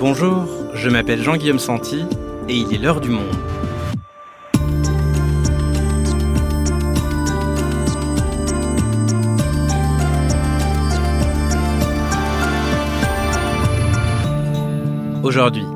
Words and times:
Bonjour, 0.00 0.46
je 0.72 0.88
m'appelle 0.88 1.22
Jean-Guillaume 1.22 1.58
Santi 1.58 2.06
et 2.48 2.56
il 2.56 2.72
est 2.72 2.78
l'heure 2.78 3.02
du 3.02 3.10
monde. 3.10 3.26
Aujourd'hui, 15.22 15.66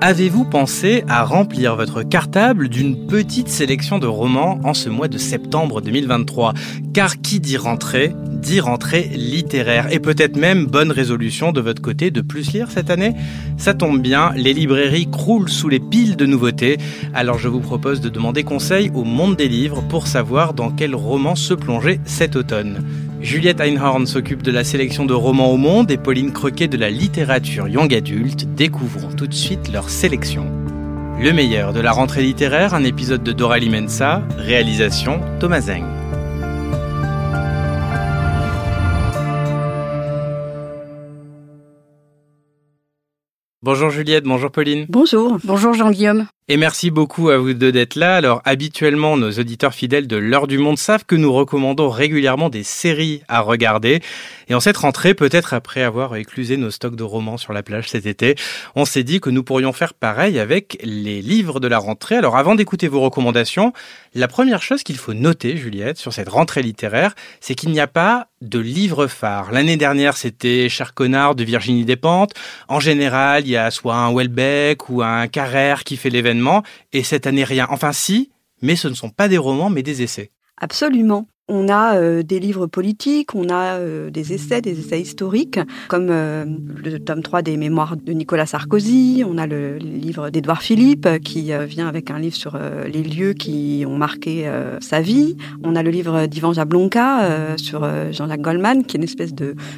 avez-vous 0.00 0.46
pensé 0.46 1.04
à 1.06 1.22
remplir 1.22 1.76
votre 1.76 2.02
cartable 2.02 2.68
d'une 2.68 3.06
petite 3.06 3.46
sélection 3.46 4.00
de 4.00 4.08
romans 4.08 4.58
en 4.64 4.74
ce 4.74 4.88
mois 4.88 5.06
de 5.06 5.16
septembre 5.16 5.80
2023 5.80 6.54
Car 6.92 7.20
qui 7.20 7.38
dit 7.38 7.56
rentrée 7.56 8.16
dit 8.40 8.60
rentrée 8.60 9.10
littéraire 9.14 9.92
et 9.92 10.00
peut-être 10.00 10.36
même 10.36 10.66
bonne 10.66 10.90
résolution 10.90 11.52
de 11.52 11.60
votre 11.60 11.82
côté 11.82 12.10
de 12.10 12.20
plus 12.20 12.52
lire 12.52 12.70
cette 12.70 12.90
année 12.90 13.14
Ça 13.56 13.74
tombe 13.74 14.00
bien, 14.00 14.32
les 14.34 14.52
librairies 14.52 15.08
croulent 15.10 15.48
sous 15.48 15.68
les 15.68 15.80
piles 15.80 16.16
de 16.16 16.26
nouveautés, 16.26 16.78
alors 17.14 17.38
je 17.38 17.48
vous 17.48 17.60
propose 17.60 18.00
de 18.00 18.08
demander 18.08 18.42
conseil 18.42 18.90
au 18.94 19.04
monde 19.04 19.36
des 19.36 19.48
livres 19.48 19.82
pour 19.88 20.06
savoir 20.06 20.54
dans 20.54 20.70
quel 20.70 20.94
roman 20.94 21.34
se 21.34 21.54
plonger 21.54 22.00
cet 22.04 22.36
automne. 22.36 22.84
Juliette 23.20 23.60
Einhorn 23.60 24.06
s'occupe 24.06 24.42
de 24.42 24.50
la 24.50 24.64
sélection 24.64 25.04
de 25.04 25.12
romans 25.12 25.52
au 25.52 25.58
monde 25.58 25.90
et 25.90 25.98
Pauline 25.98 26.32
Croquet 26.32 26.68
de 26.68 26.78
la 26.78 26.88
littérature 26.88 27.68
young 27.68 27.94
adulte. 27.94 28.46
Découvrons 28.54 29.10
tout 29.14 29.26
de 29.26 29.34
suite 29.34 29.70
leur 29.70 29.90
sélection. 29.90 30.46
Le 31.20 31.32
meilleur 31.32 31.74
de 31.74 31.80
la 31.80 31.92
rentrée 31.92 32.22
littéraire, 32.22 32.72
un 32.72 32.84
épisode 32.84 33.22
de 33.22 33.32
Dora 33.32 33.58
Mensa, 33.60 34.22
réalisation 34.38 35.20
Thomas 35.38 35.60
Zeng. 35.60 35.99
Bonjour 43.62 43.90
Juliette, 43.90 44.24
bonjour 44.24 44.50
Pauline. 44.50 44.86
Bonjour, 44.88 45.36
bonjour 45.44 45.74
Jean-Guillaume. 45.74 46.26
Et 46.52 46.56
merci 46.56 46.90
beaucoup 46.90 47.28
à 47.28 47.38
vous 47.38 47.54
deux 47.54 47.70
d'être 47.70 47.94
là. 47.94 48.16
Alors 48.16 48.42
habituellement, 48.44 49.16
nos 49.16 49.30
auditeurs 49.30 49.72
fidèles 49.72 50.08
de 50.08 50.16
l'heure 50.16 50.48
du 50.48 50.58
monde 50.58 50.78
savent 50.78 51.04
que 51.04 51.14
nous 51.14 51.32
recommandons 51.32 51.88
régulièrement 51.88 52.48
des 52.48 52.64
séries 52.64 53.22
à 53.28 53.38
regarder. 53.40 54.00
Et 54.48 54.54
en 54.56 54.58
cette 54.58 54.78
rentrée, 54.78 55.14
peut-être 55.14 55.54
après 55.54 55.84
avoir 55.84 56.16
éclusé 56.16 56.56
nos 56.56 56.72
stocks 56.72 56.96
de 56.96 57.04
romans 57.04 57.36
sur 57.36 57.52
la 57.52 57.62
plage 57.62 57.88
cet 57.88 58.04
été, 58.04 58.34
on 58.74 58.84
s'est 58.84 59.04
dit 59.04 59.20
que 59.20 59.30
nous 59.30 59.44
pourrions 59.44 59.72
faire 59.72 59.94
pareil 59.94 60.40
avec 60.40 60.76
les 60.82 61.22
livres 61.22 61.60
de 61.60 61.68
la 61.68 61.78
rentrée. 61.78 62.16
Alors 62.16 62.36
avant 62.36 62.56
d'écouter 62.56 62.88
vos 62.88 63.00
recommandations, 63.00 63.72
la 64.12 64.26
première 64.26 64.60
chose 64.60 64.82
qu'il 64.82 64.96
faut 64.96 65.14
noter, 65.14 65.56
Juliette, 65.56 65.98
sur 65.98 66.12
cette 66.12 66.28
rentrée 66.28 66.62
littéraire, 66.62 67.14
c'est 67.38 67.54
qu'il 67.54 67.70
n'y 67.70 67.78
a 67.78 67.86
pas 67.86 68.26
de 68.40 68.58
livre 68.58 69.06
phare. 69.06 69.52
L'année 69.52 69.76
dernière, 69.76 70.16
c'était 70.16 70.68
Cher 70.68 70.94
connard 70.94 71.34
de 71.34 71.44
Virginie 71.44 71.84
Despentes. 71.84 72.32
En 72.68 72.80
général, 72.80 73.46
il 73.46 73.50
y 73.50 73.56
a 73.56 73.70
soit 73.70 73.94
un 73.94 74.12
Welbeck 74.12 74.88
ou 74.88 75.02
un 75.02 75.28
Carrère 75.28 75.84
qui 75.84 75.96
fait 75.96 76.10
l'événement 76.10 76.39
et 76.92 77.02
cette 77.02 77.26
année 77.26 77.44
rien. 77.44 77.66
Enfin 77.70 77.92
si, 77.92 78.30
mais 78.62 78.76
ce 78.76 78.88
ne 78.88 78.94
sont 78.94 79.10
pas 79.10 79.28
des 79.28 79.38
romans, 79.38 79.70
mais 79.70 79.82
des 79.82 80.02
essais. 80.02 80.30
Absolument. 80.56 81.26
On 81.52 81.68
a 81.68 81.96
euh, 81.96 82.22
des 82.22 82.38
livres 82.38 82.68
politiques, 82.68 83.34
on 83.34 83.48
a 83.48 83.74
euh, 83.74 84.08
des 84.08 84.32
essais, 84.32 84.60
des 84.60 84.78
essais 84.78 85.00
historiques, 85.00 85.58
comme 85.88 86.06
euh, 86.08 86.44
le 86.76 87.00
tome 87.00 87.22
3 87.22 87.42
des 87.42 87.56
mémoires 87.56 87.96
de 87.96 88.12
Nicolas 88.12 88.46
Sarkozy, 88.46 89.24
on 89.26 89.36
a 89.36 89.48
le, 89.48 89.78
livre 89.78 90.30
d'Édouard 90.30 90.62
Philippe 90.62 91.08
qui 91.24 91.50
vient 91.66 91.88
avec 91.88 92.12
un 92.12 92.20
livre 92.20 92.36
sur 92.36 92.56
les 92.86 93.02
lieux 93.02 93.32
qui 93.32 93.84
ont 93.86 93.96
marqué 93.96 94.48
sa 94.80 95.00
vie, 95.00 95.36
on 95.64 95.74
a 95.74 95.82
le 95.82 95.90
livre 95.90 96.26
d'Ivan 96.26 96.52
Jablonka 96.52 97.56
sur 97.56 97.86
Jean-Jacques 98.12 98.40
Goldman, 98.40 98.84
qui 98.84 98.96
est 98.96 98.98
une 98.98 99.04
espèce 99.04 99.32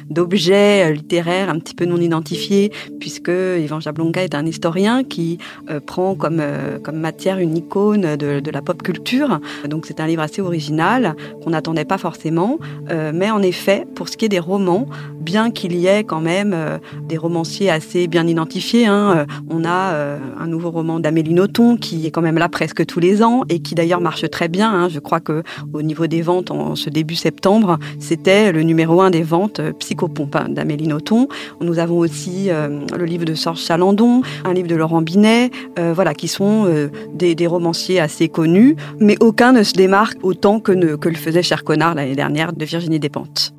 d'objet 0.09 0.93
littéraire 0.93 1.49
un 1.49 1.59
petit 1.59 1.73
peu 1.73 1.85
non 1.85 1.97
identifié, 1.97 2.71
puisque 2.99 3.29
Ivan 3.29 3.79
Jablonka 3.79 4.23
est 4.23 4.35
un 4.35 4.45
historien 4.45 5.03
qui 5.03 5.39
prend 5.87 6.15
comme, 6.15 6.41
comme 6.83 6.97
matière 6.97 7.39
une 7.39 7.57
icône 7.57 8.15
de, 8.15 8.39
de 8.39 8.51
la 8.51 8.61
pop 8.61 8.81
culture. 8.83 9.39
Donc 9.67 9.85
c'est 9.87 9.99
un 9.99 10.07
livre 10.07 10.21
assez 10.21 10.41
original 10.41 11.15
qu'on 11.43 11.53
a 11.53 11.62
n'attendait 11.63 11.85
pas 11.85 11.97
forcément. 11.97 12.59
Euh, 12.91 13.13
mais 13.15 13.31
en 13.31 13.41
effet, 13.41 13.87
pour 13.95 14.09
ce 14.09 14.17
qui 14.17 14.25
est 14.25 14.29
des 14.29 14.39
romans, 14.39 14.85
bien 15.21 15.49
qu'il 15.49 15.73
y 15.77 15.87
ait 15.87 16.03
quand 16.03 16.19
même 16.19 16.51
euh, 16.53 16.77
des 17.07 17.15
romanciers 17.15 17.69
assez 17.69 18.07
bien 18.07 18.27
identifiés, 18.27 18.85
hein, 18.85 19.13
euh, 19.15 19.25
on 19.49 19.63
a 19.63 19.93
un 20.39 20.47
nouveau 20.47 20.71
roman 20.71 20.99
d'Amélie 20.99 21.33
Nothomb 21.33 21.77
qui 21.77 22.05
est 22.05 22.11
quand 22.11 22.21
même 22.21 22.37
là 22.37 22.49
presque 22.49 22.85
tous 22.85 22.99
les 22.99 23.23
ans 23.23 23.43
et 23.47 23.59
qui 23.59 23.75
d'ailleurs 23.75 24.01
marche 24.01 24.29
très 24.29 24.49
bien. 24.49 24.69
Hein. 24.69 24.89
Je 24.89 24.99
crois 24.99 25.21
que 25.21 25.43
au 25.71 25.81
niveau 25.81 26.07
des 26.07 26.21
ventes 26.21 26.51
en 26.51 26.75
ce 26.75 26.89
début 26.89 27.15
septembre, 27.15 27.79
c'était 27.99 28.51
le 28.51 28.63
numéro 28.63 29.01
un 29.01 29.09
des 29.09 29.21
ventes 29.21 29.61
Psychopompe 29.79 30.35
hein, 30.35 30.47
d'Amélie 30.49 30.87
Nothomb. 30.87 31.27
Nous 31.61 31.79
avons 31.79 31.99
aussi 31.99 32.49
le 32.49 33.05
livre 33.05 33.25
de 33.25 33.35
Sorge 33.35 33.59
Chalandon, 33.61 34.21
un 34.43 34.53
livre 34.53 34.67
de 34.67 34.75
Laurent 34.75 35.01
Binet, 35.01 35.51
voilà, 35.77 36.13
qui 36.13 36.27
sont 36.27 36.67
des, 37.13 37.47
romanciers 37.47 37.99
assez 37.99 38.29
connus, 38.29 38.75
mais 38.99 39.15
aucun 39.19 39.51
ne 39.51 39.63
se 39.63 39.73
démarque 39.73 40.17
autant 40.23 40.59
que, 40.59 40.95
que 40.95 41.09
le 41.09 41.15
faisait 41.15 41.43
connard 41.61 41.93
l'année 41.93 42.15
dernière 42.15 42.53
de 42.53 42.65
Virginie 42.65 42.99
Despentes. 42.99 43.53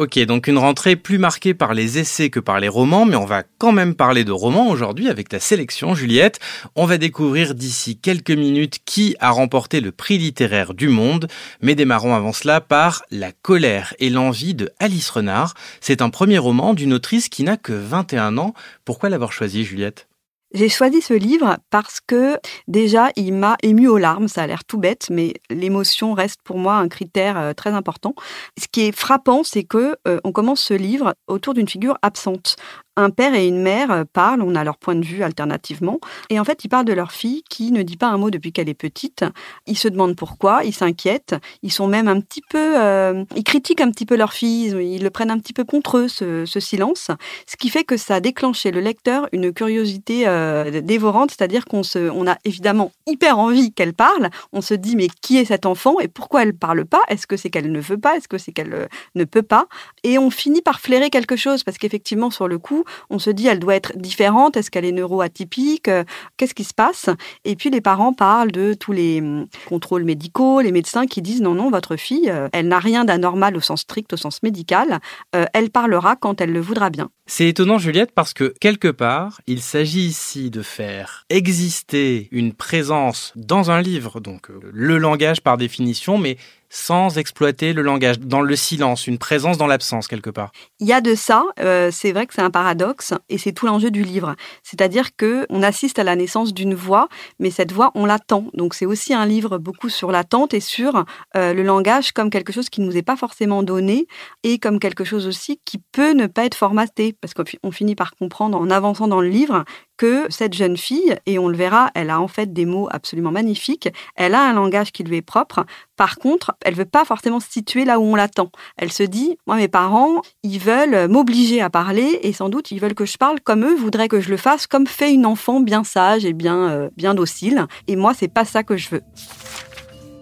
Ok, 0.00 0.18
donc 0.20 0.46
une 0.46 0.56
rentrée 0.56 0.96
plus 0.96 1.18
marquée 1.18 1.52
par 1.52 1.74
les 1.74 1.98
essais 1.98 2.30
que 2.30 2.40
par 2.40 2.58
les 2.58 2.68
romans, 2.68 3.04
mais 3.04 3.16
on 3.16 3.26
va 3.26 3.42
quand 3.58 3.70
même 3.70 3.94
parler 3.94 4.24
de 4.24 4.32
romans 4.32 4.70
aujourd'hui 4.70 5.10
avec 5.10 5.28
ta 5.28 5.38
sélection, 5.38 5.94
Juliette. 5.94 6.38
On 6.74 6.86
va 6.86 6.96
découvrir 6.96 7.54
d'ici 7.54 7.98
quelques 7.98 8.30
minutes 8.30 8.78
qui 8.86 9.14
a 9.20 9.28
remporté 9.28 9.82
le 9.82 9.92
prix 9.92 10.16
littéraire 10.16 10.72
du 10.72 10.88
monde, 10.88 11.28
mais 11.60 11.74
démarrons 11.74 12.14
avant 12.14 12.32
cela 12.32 12.62
par 12.62 13.02
La 13.10 13.30
colère 13.32 13.92
et 13.98 14.08
l'envie 14.08 14.54
de 14.54 14.70
Alice 14.78 15.10
Renard. 15.10 15.52
C'est 15.82 16.00
un 16.00 16.08
premier 16.08 16.38
roman 16.38 16.72
d'une 16.72 16.94
autrice 16.94 17.28
qui 17.28 17.42
n'a 17.42 17.58
que 17.58 17.74
21 17.74 18.38
ans. 18.38 18.54
Pourquoi 18.86 19.10
l'avoir 19.10 19.32
choisi, 19.32 19.64
Juliette? 19.64 20.09
J'ai 20.52 20.68
choisi 20.68 21.00
ce 21.00 21.14
livre 21.14 21.58
parce 21.70 22.00
que 22.00 22.38
déjà, 22.66 23.10
il 23.16 23.34
m'a 23.34 23.56
ému 23.62 23.88
aux 23.88 23.98
larmes. 23.98 24.28
Ça 24.28 24.42
a 24.42 24.46
l'air 24.46 24.64
tout 24.64 24.78
bête, 24.78 25.08
mais 25.10 25.34
l'émotion 25.48 26.12
reste 26.12 26.40
pour 26.42 26.58
moi 26.58 26.74
un 26.74 26.88
critère 26.88 27.38
euh, 27.38 27.52
très 27.52 27.70
important. 27.70 28.14
Ce 28.58 28.66
qui 28.70 28.82
est 28.82 28.92
frappant, 28.92 29.42
c'est 29.44 29.64
que 29.64 29.96
euh, 30.08 30.18
on 30.24 30.32
commence 30.32 30.60
ce 30.60 30.74
livre 30.74 31.14
autour 31.28 31.54
d'une 31.54 31.68
figure 31.68 31.98
absente 32.02 32.56
un 33.00 33.10
père 33.10 33.34
et 33.34 33.46
une 33.46 33.60
mère 33.60 33.90
euh, 33.90 34.04
parlent, 34.10 34.42
on 34.42 34.54
a 34.54 34.64
leur 34.64 34.76
point 34.76 34.94
de 34.94 35.04
vue 35.04 35.22
alternativement, 35.22 35.98
et 36.28 36.38
en 36.38 36.44
fait 36.44 36.64
ils 36.64 36.68
parlent 36.68 36.84
de 36.84 36.92
leur 36.92 37.12
fille 37.12 37.42
qui 37.48 37.72
ne 37.72 37.82
dit 37.82 37.96
pas 37.96 38.08
un 38.08 38.18
mot 38.18 38.30
depuis 38.30 38.52
qu'elle 38.52 38.68
est 38.68 38.74
petite. 38.74 39.24
Ils 39.66 39.78
se 39.78 39.88
demandent 39.88 40.16
pourquoi, 40.16 40.64
ils 40.64 40.74
s'inquiètent, 40.74 41.34
ils 41.62 41.72
sont 41.72 41.86
même 41.86 42.08
un 42.08 42.20
petit 42.20 42.42
peu, 42.48 42.80
euh, 42.80 43.24
ils 43.36 43.44
critiquent 43.44 43.80
un 43.80 43.90
petit 43.90 44.06
peu 44.06 44.16
leur 44.16 44.32
fille, 44.32 44.68
ils, 44.68 45.02
le 45.02 45.10
prennent 45.10 45.30
un 45.30 45.38
petit 45.38 45.52
peu 45.52 45.64
contre 45.64 45.98
eux 45.98 46.08
ce, 46.08 46.44
silence, 46.60 47.10
ce 47.46 47.56
qui 47.56 47.70
fait 47.70 47.84
que 47.84 47.96
ça 47.96 48.16
a 48.16 48.20
déclenché 48.20 48.70
le 48.70 48.80
lecteur 48.80 49.28
une 49.32 49.52
curiosité 49.52 50.24
euh, 50.26 50.80
dévorante, 50.80 51.30
c'est-à-dire 51.30 51.64
qu'on 51.64 51.82
se, 51.82 52.10
on 52.10 52.26
a 52.26 52.36
évidemment 52.44 52.92
hyper 53.06 53.38
envie 53.38 53.72
qu'elle 53.72 53.94
parle, 53.94 54.30
on 54.52 54.60
se 54.60 54.74
dit 54.74 54.96
mais 54.96 55.08
qui 55.22 55.38
est 55.38 55.46
cet 55.46 55.66
enfant 55.66 56.00
et 56.00 56.08
pourquoi 56.08 56.42
elle 56.42 56.54
parle 56.54 56.84
pas? 56.84 57.00
Est-ce 57.08 57.26
que 57.26 57.36
c'est 57.36 57.50
qu'elle 57.50 57.72
ne 57.72 57.80
veut 57.80 57.98
pas? 57.98 58.16
Est-ce 58.16 58.28
que 58.28 58.38
c'est 58.38 58.52
qu'elle 58.52 58.88
ne 59.14 59.24
peut 59.24 59.42
pas? 59.42 59.66
Et 60.02 60.18
on 60.18 60.30
finit 60.30 60.62
par 60.62 60.80
flairer 60.80 61.10
quelque 61.10 61.36
chose 61.36 61.64
parce 61.64 61.78
qu'effectivement 61.78 62.30
sur 62.30 62.48
le 62.48 62.58
coup 62.58 62.84
on 63.10 63.18
se 63.18 63.30
dit 63.30 63.46
elle 63.46 63.58
doit 63.58 63.74
être 63.74 63.92
différente, 63.96 64.56
est-ce 64.56 64.70
qu'elle 64.70 64.84
est 64.84 64.92
neuroatypique, 64.92 65.88
euh, 65.88 66.04
qu'est-ce 66.36 66.54
qui 66.54 66.64
se 66.64 66.74
passe? 66.74 67.10
Et 67.44 67.56
puis 67.56 67.70
les 67.70 67.80
parents 67.80 68.12
parlent 68.12 68.52
de 68.52 68.74
tous 68.74 68.92
les 68.92 69.20
hum, 69.20 69.46
contrôles 69.68 70.04
médicaux, 70.04 70.60
les 70.60 70.72
médecins 70.72 71.06
qui 71.06 71.22
disent 71.22 71.42
non, 71.42 71.54
non, 71.54 71.70
votre 71.70 71.96
fille, 71.96 72.30
euh, 72.30 72.48
elle 72.52 72.68
n'a 72.68 72.78
rien 72.78 73.04
d'anormal 73.04 73.56
au 73.56 73.60
sens 73.60 73.80
strict, 73.80 74.12
au 74.12 74.16
sens 74.16 74.42
médical, 74.42 75.00
euh, 75.34 75.46
elle 75.52 75.70
parlera 75.70 76.16
quand 76.16 76.40
elle 76.40 76.52
le 76.52 76.60
voudra 76.60 76.90
bien. 76.90 77.10
C'est 77.26 77.48
étonnant 77.48 77.78
Juliette 77.78 78.12
parce 78.12 78.32
que 78.34 78.54
quelque 78.60 78.88
part, 78.88 79.40
il 79.46 79.60
s'agit 79.60 80.06
ici 80.06 80.50
de 80.50 80.62
faire 80.62 81.24
exister 81.30 82.28
une 82.32 82.52
présence 82.52 83.32
dans 83.36 83.70
un 83.70 83.80
livre, 83.80 84.20
donc 84.20 84.48
le 84.72 84.98
langage 84.98 85.40
par 85.40 85.56
définition, 85.56 86.18
mais 86.18 86.38
sans 86.70 87.18
exploiter 87.18 87.72
le 87.72 87.82
langage, 87.82 88.20
dans 88.20 88.40
le 88.40 88.56
silence, 88.56 89.08
une 89.08 89.18
présence 89.18 89.58
dans 89.58 89.66
l'absence 89.66 90.06
quelque 90.06 90.30
part. 90.30 90.52
Il 90.78 90.86
y 90.86 90.92
a 90.92 91.00
de 91.00 91.16
ça, 91.16 91.44
euh, 91.58 91.90
c'est 91.92 92.12
vrai 92.12 92.26
que 92.26 92.34
c'est 92.34 92.42
un 92.42 92.50
paradoxe 92.50 93.12
et 93.28 93.38
c'est 93.38 93.52
tout 93.52 93.66
l'enjeu 93.66 93.90
du 93.90 94.04
livre. 94.04 94.36
C'est-à-dire 94.62 95.16
que 95.16 95.46
on 95.50 95.62
assiste 95.62 95.98
à 95.98 96.04
la 96.04 96.14
naissance 96.14 96.54
d'une 96.54 96.74
voix, 96.74 97.08
mais 97.40 97.50
cette 97.50 97.72
voix 97.72 97.90
on 97.94 98.06
l'attend. 98.06 98.46
Donc 98.54 98.74
c'est 98.74 98.86
aussi 98.86 99.12
un 99.12 99.26
livre 99.26 99.58
beaucoup 99.58 99.88
sur 99.88 100.12
l'attente 100.12 100.54
et 100.54 100.60
sur 100.60 101.04
euh, 101.36 101.52
le 101.52 101.62
langage 101.64 102.12
comme 102.12 102.30
quelque 102.30 102.52
chose 102.52 102.70
qui 102.70 102.80
ne 102.80 102.86
nous 102.86 102.96
est 102.96 103.02
pas 103.02 103.16
forcément 103.16 103.64
donné 103.64 104.06
et 104.44 104.58
comme 104.58 104.78
quelque 104.78 105.04
chose 105.04 105.26
aussi 105.26 105.60
qui 105.64 105.78
peut 105.92 106.12
ne 106.12 106.26
pas 106.26 106.44
être 106.44 106.54
formaté 106.54 107.16
parce 107.20 107.34
qu'on 107.34 107.72
finit 107.72 107.96
par 107.96 108.14
comprendre 108.14 108.56
en 108.56 108.70
avançant 108.70 109.08
dans 109.08 109.20
le 109.20 109.28
livre 109.28 109.64
que 110.00 110.24
cette 110.30 110.54
jeune 110.54 110.78
fille, 110.78 111.14
et 111.26 111.38
on 111.38 111.46
le 111.46 111.56
verra, 111.58 111.90
elle 111.94 112.08
a 112.08 112.22
en 112.22 112.26
fait 112.26 112.54
des 112.54 112.64
mots 112.64 112.88
absolument 112.90 113.32
magnifiques, 113.32 113.90
elle 114.16 114.34
a 114.34 114.40
un 114.40 114.54
langage 114.54 114.92
qui 114.92 115.04
lui 115.04 115.18
est 115.18 115.22
propre, 115.22 115.66
par 115.94 116.16
contre, 116.16 116.56
elle 116.64 116.72
veut 116.72 116.86
pas 116.86 117.04
forcément 117.04 117.38
se 117.38 117.50
situer 117.50 117.84
là 117.84 118.00
où 118.00 118.04
on 118.04 118.14
l'attend. 118.14 118.50
Elle 118.78 118.90
se 118.90 119.02
dit, 119.02 119.36
moi 119.46 119.56
mes 119.56 119.68
parents, 119.68 120.22
ils 120.42 120.58
veulent 120.58 121.06
m'obliger 121.06 121.60
à 121.60 121.68
parler, 121.68 122.18
et 122.22 122.32
sans 122.32 122.48
doute 122.48 122.70
ils 122.70 122.80
veulent 122.80 122.94
que 122.94 123.04
je 123.04 123.18
parle 123.18 123.42
comme 123.42 123.62
eux 123.62 123.74
voudraient 123.74 124.08
que 124.08 124.20
je 124.20 124.30
le 124.30 124.38
fasse, 124.38 124.66
comme 124.66 124.86
fait 124.86 125.12
une 125.12 125.26
enfant 125.26 125.60
bien 125.60 125.84
sage 125.84 126.24
et 126.24 126.32
bien, 126.32 126.70
euh, 126.70 126.88
bien 126.96 127.12
docile, 127.12 127.66
et 127.86 127.94
moi 127.94 128.14
c'est 128.14 128.32
pas 128.32 128.46
ça 128.46 128.62
que 128.62 128.78
je 128.78 128.88
veux. 128.88 129.02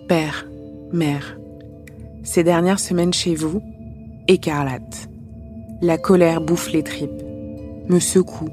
Père, 0.08 0.44
mère, 0.92 1.36
ces 2.24 2.42
dernières 2.42 2.80
semaines 2.80 3.12
chez 3.12 3.36
vous, 3.36 3.62
écarlate. 4.26 5.08
La 5.82 5.98
colère 5.98 6.40
bouffe 6.40 6.72
les 6.72 6.82
tripes, 6.82 7.22
me 7.88 8.00
secoue 8.00 8.50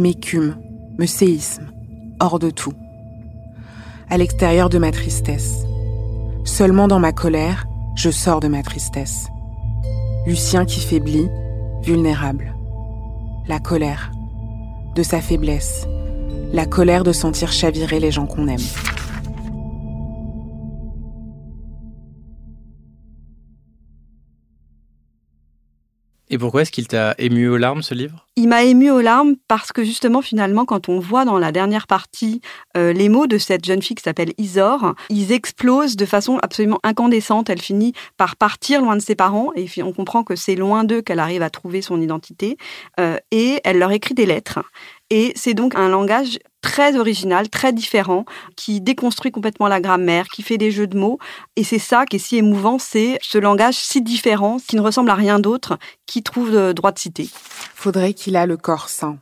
m'écume, 0.00 0.56
me 0.98 1.06
séisme, 1.06 1.70
hors 2.18 2.38
de 2.38 2.50
tout. 2.50 2.72
À 4.08 4.16
l'extérieur 4.16 4.68
de 4.70 4.78
ma 4.78 4.90
tristesse. 4.90 5.64
Seulement 6.44 6.88
dans 6.88 6.98
ma 6.98 7.12
colère, 7.12 7.66
je 7.94 8.10
sors 8.10 8.40
de 8.40 8.48
ma 8.48 8.62
tristesse. 8.62 9.28
Lucien 10.26 10.64
qui 10.64 10.80
faiblit, 10.80 11.28
vulnérable. 11.82 12.54
La 13.46 13.60
colère. 13.60 14.10
De 14.94 15.02
sa 15.02 15.20
faiblesse. 15.20 15.86
La 16.52 16.66
colère 16.66 17.04
de 17.04 17.12
sentir 17.12 17.52
chavirer 17.52 18.00
les 18.00 18.10
gens 18.10 18.26
qu'on 18.26 18.48
aime. 18.48 18.58
Et 26.32 26.38
pourquoi 26.38 26.62
est-ce 26.62 26.70
qu'il 26.70 26.86
t'a 26.86 27.16
ému 27.18 27.48
aux 27.48 27.56
larmes, 27.56 27.82
ce 27.82 27.92
livre? 27.92 28.24
Il 28.36 28.48
m'a 28.48 28.62
ému 28.62 28.88
aux 28.90 29.00
larmes 29.00 29.34
parce 29.48 29.72
que 29.72 29.82
justement, 29.82 30.22
finalement, 30.22 30.64
quand 30.64 30.88
on 30.88 31.00
voit 31.00 31.24
dans 31.24 31.38
la 31.38 31.50
dernière 31.50 31.88
partie 31.88 32.40
euh, 32.76 32.92
les 32.92 33.08
mots 33.08 33.26
de 33.26 33.36
cette 33.36 33.64
jeune 33.64 33.82
fille 33.82 33.96
qui 33.96 34.04
s'appelle 34.04 34.32
Isor, 34.38 34.94
ils 35.08 35.32
explosent 35.32 35.96
de 35.96 36.06
façon 36.06 36.38
absolument 36.40 36.78
incandescente. 36.84 37.50
Elle 37.50 37.60
finit 37.60 37.94
par 38.16 38.36
partir 38.36 38.80
loin 38.80 38.94
de 38.94 39.02
ses 39.02 39.16
parents 39.16 39.50
et 39.56 39.68
on 39.82 39.92
comprend 39.92 40.22
que 40.22 40.36
c'est 40.36 40.54
loin 40.54 40.84
d'eux 40.84 41.02
qu'elle 41.02 41.18
arrive 41.18 41.42
à 41.42 41.50
trouver 41.50 41.82
son 41.82 42.00
identité. 42.00 42.56
Euh, 43.00 43.16
et 43.32 43.60
elle 43.64 43.78
leur 43.78 43.90
écrit 43.90 44.14
des 44.14 44.26
lettres. 44.26 44.60
Et 45.10 45.32
c'est 45.34 45.54
donc 45.54 45.74
un 45.74 45.88
langage 45.88 46.38
très 46.60 46.96
original, 46.96 47.48
très 47.48 47.72
différent, 47.72 48.24
qui 48.56 48.80
déconstruit 48.80 49.32
complètement 49.32 49.68
la 49.68 49.80
grammaire, 49.80 50.28
qui 50.28 50.42
fait 50.42 50.58
des 50.58 50.70
jeux 50.70 50.86
de 50.86 50.98
mots. 50.98 51.18
Et 51.56 51.64
c'est 51.64 51.78
ça 51.78 52.06
qui 52.06 52.16
est 52.16 52.20
si 52.20 52.36
émouvant, 52.36 52.78
c'est 52.78 53.18
ce 53.22 53.38
langage 53.38 53.76
si 53.76 54.02
différent, 54.02 54.58
qui 54.58 54.76
ne 54.76 54.80
ressemble 54.80 55.10
à 55.10 55.14
rien 55.14 55.38
d'autre, 55.38 55.78
qui 56.06 56.22
trouve 56.22 56.50
le 56.50 56.74
droit 56.74 56.92
de 56.92 56.98
citer. 56.98 57.28
Faudrait 57.74 58.14
qu'il 58.14 58.36
a 58.36 58.46
le 58.46 58.56
corps 58.56 58.88
sain. 58.88 59.18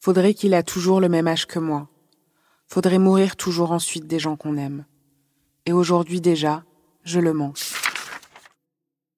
Faudrait 0.00 0.34
qu'il 0.34 0.54
a 0.54 0.62
toujours 0.62 1.00
le 1.00 1.08
même 1.08 1.28
âge 1.28 1.46
que 1.46 1.58
moi. 1.58 1.88
Faudrait 2.68 2.98
mourir 2.98 3.36
toujours 3.36 3.72
ensuite 3.72 4.06
des 4.06 4.18
gens 4.18 4.36
qu'on 4.36 4.56
aime. 4.56 4.84
Et 5.66 5.72
aujourd'hui 5.72 6.20
déjà, 6.20 6.64
je 7.04 7.20
le 7.20 7.32
manque. 7.32 7.58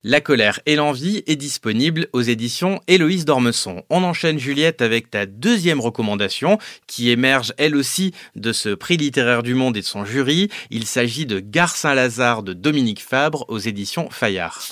La 0.02 0.23
colère 0.23 0.61
et 0.64 0.76
l'envie 0.76 1.23
est 1.26 1.37
disponible 1.37 2.08
aux 2.14 2.23
éditions 2.23 2.81
Héloïse 2.87 3.26
d'Ormesson. 3.26 3.85
On 3.91 4.02
enchaîne 4.02 4.38
Juliette 4.38 4.81
avec 4.81 5.11
ta 5.11 5.26
deuxième 5.26 5.79
recommandation 5.79 6.56
qui 6.87 7.11
émerge 7.11 7.52
elle 7.58 7.76
aussi 7.76 8.14
de 8.35 8.55
ce 8.55 8.70
prix 8.70 8.97
littéraire 8.97 9.43
du 9.43 9.52
monde 9.52 9.76
et 9.76 9.82
de 9.82 9.87
son 9.87 10.06
jury. 10.06 10.49
Il 10.70 10.87
s'agit 10.87 11.26
de 11.26 11.38
Gare 11.38 11.76
Saint-Lazare 11.76 12.43
de 12.43 12.55
Dominique 12.55 13.02
Fabre 13.02 13.44
aux 13.49 13.58
éditions 13.58 14.08
Fayard. 14.08 14.62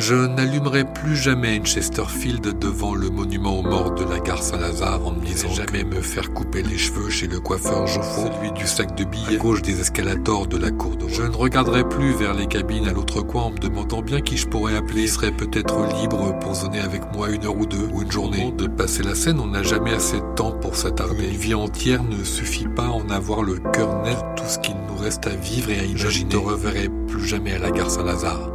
Je 0.00 0.14
n'allumerai 0.14 0.86
plus 0.86 1.14
jamais 1.14 1.56
une 1.56 1.66
Chesterfield 1.66 2.58
devant 2.58 2.94
le 2.94 3.10
monument 3.10 3.58
aux 3.58 3.62
morts 3.62 3.94
de 3.94 4.02
la 4.04 4.18
gare 4.18 4.42
Saint-Lazare 4.42 5.06
en 5.06 5.12
me 5.12 5.22
disant 5.22 5.50
jamais 5.50 5.84
me 5.84 6.00
faire 6.00 6.32
couper 6.32 6.62
les 6.62 6.78
cheveux 6.78 7.10
chez 7.10 7.26
le 7.26 7.38
coiffeur 7.38 7.86
Joffo, 7.86 8.22
celui 8.32 8.50
du 8.52 8.66
sac 8.66 8.96
de 8.96 9.04
billets 9.04 9.34
à 9.34 9.36
gauche 9.36 9.60
des 9.60 9.78
escalators 9.78 10.46
de 10.46 10.56
la 10.56 10.70
cour 10.70 10.96
de 10.96 11.06
Je 11.06 11.22
ne 11.22 11.36
regarderai 11.36 11.86
plus 11.86 12.14
vers 12.14 12.32
les 12.32 12.46
cabines 12.46 12.88
à 12.88 12.92
l'autre 12.92 13.20
coin 13.20 13.42
en 13.42 13.50
me 13.50 13.58
demandant 13.58 14.00
bien 14.00 14.22
qui 14.22 14.38
je 14.38 14.48
pourrais 14.48 14.74
appeler. 14.74 15.02
Il 15.02 15.08
serait 15.10 15.32
peut-être 15.32 15.76
libre 16.00 16.38
pour 16.38 16.54
zoner 16.54 16.80
avec 16.80 17.02
moi 17.12 17.28
une 17.28 17.44
heure 17.44 17.58
ou 17.58 17.66
deux 17.66 17.86
ou 17.92 18.00
une 18.00 18.10
journée. 18.10 18.54
De 18.56 18.68
passer 18.68 19.02
la 19.02 19.14
scène, 19.14 19.38
on 19.38 19.48
n'a 19.48 19.62
jamais 19.62 19.92
assez 19.92 20.16
de 20.16 20.34
temps 20.34 20.52
pour 20.52 20.76
s'attarder. 20.76 21.28
Une 21.28 21.36
vie 21.36 21.54
entière 21.54 22.02
ne 22.04 22.24
suffit 22.24 22.68
pas 22.68 22.86
à 22.86 22.90
en 22.90 23.10
avoir 23.10 23.42
le 23.42 23.58
cœur 23.74 24.02
net. 24.02 24.16
Tout 24.34 24.48
ce 24.48 24.58
qu'il 24.60 24.76
nous 24.76 24.96
reste 24.96 25.26
à 25.26 25.34
vivre 25.34 25.68
et 25.68 25.78
à 25.78 25.84
imaginer. 25.84 26.10
Je 26.10 26.24
ne 26.24 26.30
te 26.30 26.36
reverrai 26.38 26.88
plus 27.06 27.26
jamais 27.26 27.52
à 27.52 27.58
la 27.58 27.70
gare 27.70 27.90
Saint-Lazare. 27.90 28.50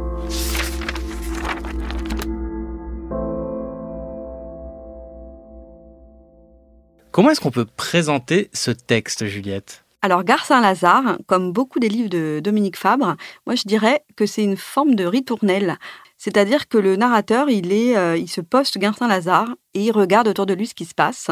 Comment 7.16 7.30
est-ce 7.30 7.40
qu'on 7.40 7.50
peut 7.50 7.64
présenter 7.64 8.50
ce 8.52 8.70
texte, 8.70 9.24
Juliette? 9.24 9.86
Alors, 10.02 10.22
Gare 10.22 10.44
Saint-Lazare, 10.44 11.16
comme 11.26 11.50
beaucoup 11.50 11.78
des 11.78 11.88
livres 11.88 12.10
de 12.10 12.42
Dominique 12.44 12.76
Fabre, 12.76 13.16
moi 13.46 13.54
je 13.54 13.62
dirais 13.62 14.04
que 14.16 14.26
c'est 14.26 14.44
une 14.44 14.58
forme 14.58 14.96
de 14.96 15.06
ritournelle. 15.06 15.78
C'est-à-dire 16.18 16.68
que 16.68 16.76
le 16.76 16.96
narrateur, 16.96 17.48
il, 17.48 17.72
est, 17.72 17.96
euh, 17.96 18.18
il 18.18 18.28
se 18.28 18.42
poste 18.42 18.76
Gare 18.76 18.98
Saint-Lazare 18.98 19.48
et 19.76 19.80
il 19.80 19.92
regarde 19.92 20.26
autour 20.26 20.46
de 20.46 20.54
lui 20.54 20.66
ce 20.66 20.74
qui 20.74 20.86
se 20.86 20.94
passe. 20.94 21.28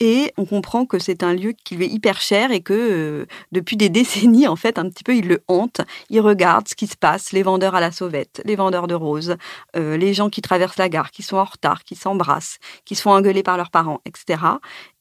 Et 0.00 0.32
on 0.38 0.46
comprend 0.46 0.86
que 0.86 0.98
c'est 0.98 1.22
un 1.22 1.34
lieu 1.34 1.52
qui 1.64 1.76
lui 1.76 1.84
est 1.84 1.88
hyper 1.88 2.20
cher 2.22 2.50
et 2.50 2.62
que 2.62 2.72
euh, 2.72 3.26
depuis 3.52 3.76
des 3.76 3.88
décennies, 3.90 4.48
en 4.48 4.56
fait, 4.56 4.78
un 4.78 4.88
petit 4.88 5.04
peu, 5.04 5.14
il 5.14 5.28
le 5.28 5.42
hante. 5.46 5.82
Il 6.08 6.20
regarde 6.20 6.66
ce 6.66 6.74
qui 6.74 6.86
se 6.86 6.96
passe, 6.96 7.32
les 7.32 7.42
vendeurs 7.42 7.74
à 7.74 7.80
la 7.80 7.92
sauvette, 7.92 8.40
les 8.46 8.56
vendeurs 8.56 8.86
de 8.86 8.94
roses, 8.94 9.36
euh, 9.76 9.98
les 9.98 10.14
gens 10.14 10.30
qui 10.30 10.40
traversent 10.40 10.78
la 10.78 10.88
gare, 10.88 11.10
qui 11.10 11.22
sont 11.22 11.36
en 11.36 11.44
retard, 11.44 11.84
qui 11.84 11.94
s'embrassent, 11.94 12.58
qui 12.86 12.94
se 12.94 13.02
font 13.02 13.12
engueuler 13.12 13.42
par 13.42 13.58
leurs 13.58 13.70
parents, 13.70 14.00
etc. 14.06 14.42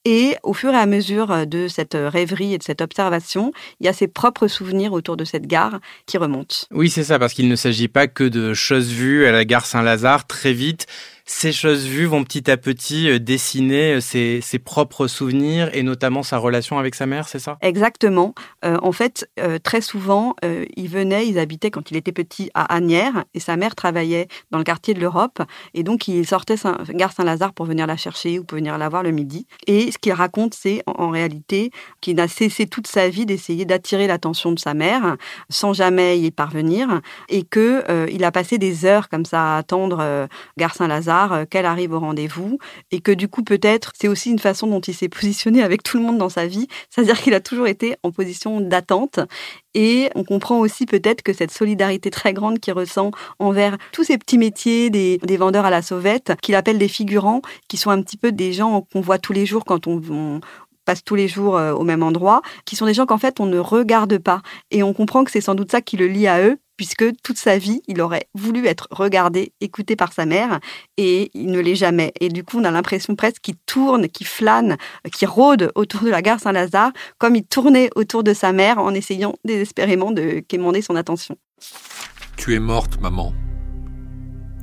Et 0.04 0.36
au 0.44 0.54
fur 0.54 0.72
et 0.72 0.78
à 0.78 0.86
mesure 0.86 1.48
de 1.48 1.68
cette 1.68 1.96
rêverie 1.96 2.56
et 2.56 2.58
de 2.58 2.64
cette 2.64 2.82
observation, 2.82 3.54
il 3.80 3.86
y 3.86 3.90
a 3.90 3.94
ses 3.94 4.08
propres 4.08 4.48
souvenirs 4.48 4.94
autour 4.94 5.16
de 5.16 5.24
cette 5.24 5.48
gare 5.48 5.80
qui 6.08 6.18
remontent. 6.18 6.66
Oui, 6.72 6.90
c'est 6.90 7.04
ça, 7.04 7.20
parce 7.20 7.34
qu'il 7.34 7.48
ne 7.48 7.56
s'agit 7.56 7.88
pas 7.88 8.08
que 8.08 8.24
de 8.24 8.54
choses 8.54 8.90
vues 8.92 9.26
à 9.28 9.32
la 9.32 9.46
gare 9.46 9.66
Saint-Lazare. 9.66 10.26
Très 10.26 10.54
vite, 10.54 10.88
ces 11.32 11.54
choses 11.54 11.86
vues 11.86 12.06
vont 12.06 12.24
petit 12.24 12.52
à 12.52 12.58
petit 12.58 13.10
euh, 13.10 13.18
dessiner 13.18 13.94
euh, 13.94 14.02
ses, 14.02 14.60
propres 14.60 15.08
souvenirs 15.08 15.70
et 15.74 15.82
notamment 15.82 16.24
sa 16.24 16.38
relation 16.38 16.78
avec 16.78 16.94
sa 16.94 17.06
mère, 17.06 17.28
c'est 17.28 17.40
ça? 17.40 17.58
Exactement. 17.62 18.36
Euh, 18.66 18.78
en 18.84 18.92
fait, 18.92 19.28
très 19.64 19.82
souvent, 19.82 20.36
il 20.76 20.88
venait, 20.88 21.28
ils 21.28 21.40
habitaient 21.40 21.72
quand 21.72 21.90
il 21.90 21.98
était 21.98 22.12
petit 22.12 22.52
à 22.54 22.74
Agnières 22.76 23.24
et 23.34 23.40
sa 23.40 23.58
mère 23.58 23.76
travaillait 23.76 24.28
dans 24.52 24.58
le 24.60 24.64
quartier 24.64 24.94
de 24.94 25.00
l'Europe 25.00 25.42
et 25.74 25.84
donc 25.84 26.08
il 26.08 26.28
sortait 26.28 26.58
Saint, 26.58 26.78
gare 26.90 27.12
Saint-Lazare 27.12 27.54
pour 27.54 27.66
venir 27.66 27.88
la 27.88 27.98
chercher 27.98 28.38
ou 28.38 28.44
pour 28.44 28.58
venir 28.58 28.78
la 28.78 28.90
voir 28.90 29.02
le 29.02 29.12
midi. 29.12 29.48
Et 29.68 29.92
ce 29.92 29.98
qu'il 29.98 30.14
raconte, 30.14 30.54
c'est 30.54 30.84
en, 30.86 31.10
réalité 31.10 31.72
qu'il 32.02 32.18
n'a 32.18 32.28
cessé 32.28 32.68
toute 32.68 32.88
sa 32.88 33.10
vie 33.10 33.26
d'essayer 33.26 33.66
d'attirer 33.66 34.06
l'attention 34.06 34.52
de 34.52 34.60
sa 34.60 34.74
mère 34.74 35.18
sans 35.50 35.74
jamais 35.74 36.20
y 36.20 36.30
parvenir 36.32 37.02
et 37.30 37.44
que 37.44 38.10
il 38.12 38.24
a 38.24 38.32
passé 38.32 38.58
des 38.58 38.86
heures 38.86 39.10
comme 39.10 39.26
ça 39.26 39.56
à 39.56 39.58
attendre 39.58 40.28
gare 40.58 40.76
Saint-Lazare 40.76 41.21
euh, 41.30 41.46
qu'elle 41.46 41.66
arrive 41.66 41.94
au 41.94 42.00
rendez-vous 42.00 42.58
et 42.92 43.00
que 43.00 43.12
du 43.12 43.28
coup 43.28 43.44
peut-être 43.44 43.92
c'est 44.00 44.08
aussi 44.08 44.32
une 44.32 44.40
façon 44.40 44.68
dont 44.68 44.80
il 44.80 44.94
s'est 44.94 45.10
positionné 45.10 45.64
avec 45.64 45.84
tout 45.84 45.98
le 45.98 46.04
monde 46.04 46.18
dans 46.18 46.30
sa 46.30 46.48
vie, 46.48 46.68
c'est-à-dire 46.90 47.20
qu'il 47.22 47.34
a 47.34 47.40
toujours 47.40 47.68
été 47.68 47.96
en 48.04 48.12
position 48.12 48.62
d'attente 48.62 49.20
et 49.74 50.10
on 50.16 50.24
comprend 50.24 50.60
aussi 50.60 50.86
peut-être 50.86 51.22
que 51.22 51.34
cette 51.34 51.52
solidarité 51.52 52.12
très 52.12 52.34
grande 52.34 52.60
qu'il 52.60 52.74
ressent 52.74 53.12
envers 53.40 53.78
tous 53.92 54.04
ces 54.04 54.18
petits 54.18 54.38
métiers 54.38 54.90
des, 54.90 55.38
vendeurs 55.38 55.66
à 55.66 55.70
la 55.70 55.82
sauvette, 55.82 56.34
qu'il 56.42 56.56
appelle 56.56 56.78
des 56.78 56.88
figurants, 56.88 57.42
qui 57.68 57.78
sont 57.78 57.90
un 57.90 58.02
petit 58.02 58.18
peu 58.18 58.32
des 58.32 58.54
gens 58.54 58.86
qu'on 58.92 59.02
voit 59.02 59.18
tous 59.18 59.34
les 59.34 59.46
jours 59.46 59.66
quand 59.66 59.88
on, 59.88 60.42
tous 60.96 61.16
les 61.16 61.28
jours 61.28 61.58
euh, 61.58 61.74
au 61.74 61.84
même 61.84 62.04
endroit, 62.04 62.42
qui 62.66 62.76
sont 62.76 62.86
des 62.86 62.94
gens 62.94 63.06
qu'en 63.06 63.18
fait 63.18 63.40
on 63.40 63.46
ne 63.46 63.60
regarde 63.60 64.18
pas. 64.18 64.42
Et 64.72 64.84
on 64.84 64.94
comprend 64.94 65.24
que 65.24 65.32
c'est 65.32 65.42
sans 65.42 65.56
doute 65.56 65.72
ça 65.72 65.82
qui 65.82 65.98
le 65.98 66.08
lie 66.08 66.28
à 66.28 66.42
eux, 66.42 66.58
puisque 66.82 67.06
toute 67.22 67.38
sa 67.38 67.60
vie, 67.60 67.82
il 67.88 68.02
aurait 68.02 68.28
voulu 68.34 68.66
être 68.66 68.88
regardé, 68.90 69.54
écouté 69.62 69.96
par 69.96 70.14
sa 70.14 70.26
mère, 70.26 70.60
et 70.98 71.30
il 71.36 71.52
ne 71.52 71.60
l'est 71.60 71.76
jamais. 71.76 72.12
Et 72.20 72.30
du 72.30 72.44
coup, 72.44 72.58
on 72.60 72.64
a 72.64 72.72
l'impression 72.72 73.16
presque 73.16 73.42
qu'il 73.42 73.56
tourne, 73.68 74.08
qu'il 74.08 74.26
flâne, 74.26 74.78
qu'il 75.14 75.28
rôde 75.28 75.72
autour 75.76 76.02
de 76.02 76.10
la 76.10 76.24
gare 76.24 76.40
Saint-Lazare, 76.40 76.92
comme 77.20 77.36
il 77.36 77.44
tournait 77.44 77.92
autour 77.96 78.24
de 78.24 78.34
sa 78.34 78.52
mère 78.52 78.80
en 78.80 78.96
essayant 78.96 79.36
désespérément 79.46 80.12
de 80.12 80.40
quémander 80.40 80.82
son 80.82 80.96
attention. 80.96 81.38
Tu 82.36 82.56
es 82.56 82.60
morte, 82.60 83.00
maman. 83.00 83.32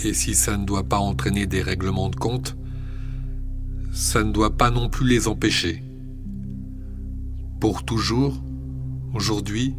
Et 0.01 0.13
si 0.13 0.35
ça 0.35 0.57
ne 0.57 0.65
doit 0.65 0.83
pas 0.83 0.99
entraîner 0.99 1.47
des 1.47 1.63
règlements 1.63 2.09
de 2.09 2.17
compte, 2.17 2.57
ça 3.93 4.25
ne 4.25 4.33
doit 4.33 4.57
pas 4.57 4.71
non 4.71 4.89
plus 4.89 5.07
les 5.07 5.29
empêcher. 5.29 5.85
Pour 7.61 7.85
toujours, 7.85 8.41
aujourd'hui, 9.15 9.75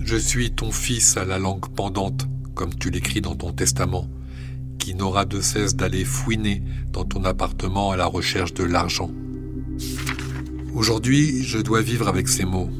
je 0.00 0.14
suis 0.14 0.52
ton 0.52 0.70
fils 0.70 1.16
à 1.16 1.24
la 1.24 1.40
langue 1.40 1.66
pendante, 1.74 2.28
comme 2.54 2.72
tu 2.76 2.90
l'écris 2.90 3.20
dans 3.20 3.34
ton 3.34 3.52
testament, 3.52 4.06
qui 4.78 4.94
n'aura 4.94 5.24
de 5.24 5.40
cesse 5.40 5.74
d'aller 5.74 6.04
fouiner 6.04 6.62
dans 6.92 7.04
ton 7.04 7.24
appartement 7.24 7.90
à 7.90 7.96
la 7.96 8.06
recherche 8.06 8.54
de 8.54 8.62
l'argent. 8.62 9.10
Aujourd'hui, 10.74 11.42
je 11.42 11.58
dois 11.58 11.82
vivre 11.82 12.06
avec 12.06 12.28
ces 12.28 12.44
mots. 12.44 12.70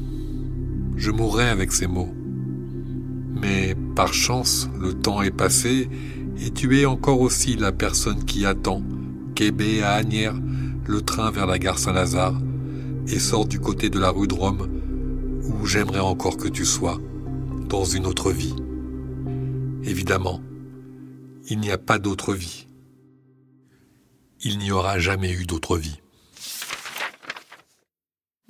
Je 0.95 1.11
mourrai 1.11 1.49
avec 1.49 1.73
ces 1.73 1.87
mots. 1.87 2.13
Mais 3.41 3.75
par 3.93 4.13
chance, 4.13 4.69
le 4.79 4.93
temps 4.93 5.21
est 5.21 5.35
passé 5.35 5.89
et 6.41 6.51
tu 6.51 6.79
es 6.79 6.85
encore 6.85 7.19
aussi 7.19 7.57
la 7.57 7.73
personne 7.73 8.23
qui 8.23 8.45
attend, 8.45 8.81
Québec 9.35 9.81
à 9.83 9.95
Agnières, 9.95 10.39
le 10.87 11.01
train 11.01 11.29
vers 11.29 11.45
la 11.45 11.59
gare 11.59 11.77
Saint-Lazare, 11.77 12.39
et 13.11 13.19
sort 13.19 13.45
du 13.45 13.59
côté 13.59 13.89
de 13.89 13.99
la 13.99 14.11
rue 14.11 14.27
de 14.27 14.33
Rome, 14.33 14.69
où 15.43 15.65
j'aimerais 15.65 15.99
encore 15.99 16.37
que 16.37 16.47
tu 16.47 16.65
sois 16.65 16.99
dans 17.67 17.83
une 17.83 18.05
autre 18.05 18.31
vie. 18.31 18.55
Évidemment, 19.83 20.41
il 21.47 21.59
n'y 21.59 21.71
a 21.71 21.77
pas 21.77 21.97
d'autre 21.97 22.33
vie. 22.33 22.67
Il 24.41 24.59
n'y 24.59 24.71
aura 24.71 24.99
jamais 24.99 25.31
eu 25.31 25.45
d'autre 25.45 25.77
vie. 25.77 25.99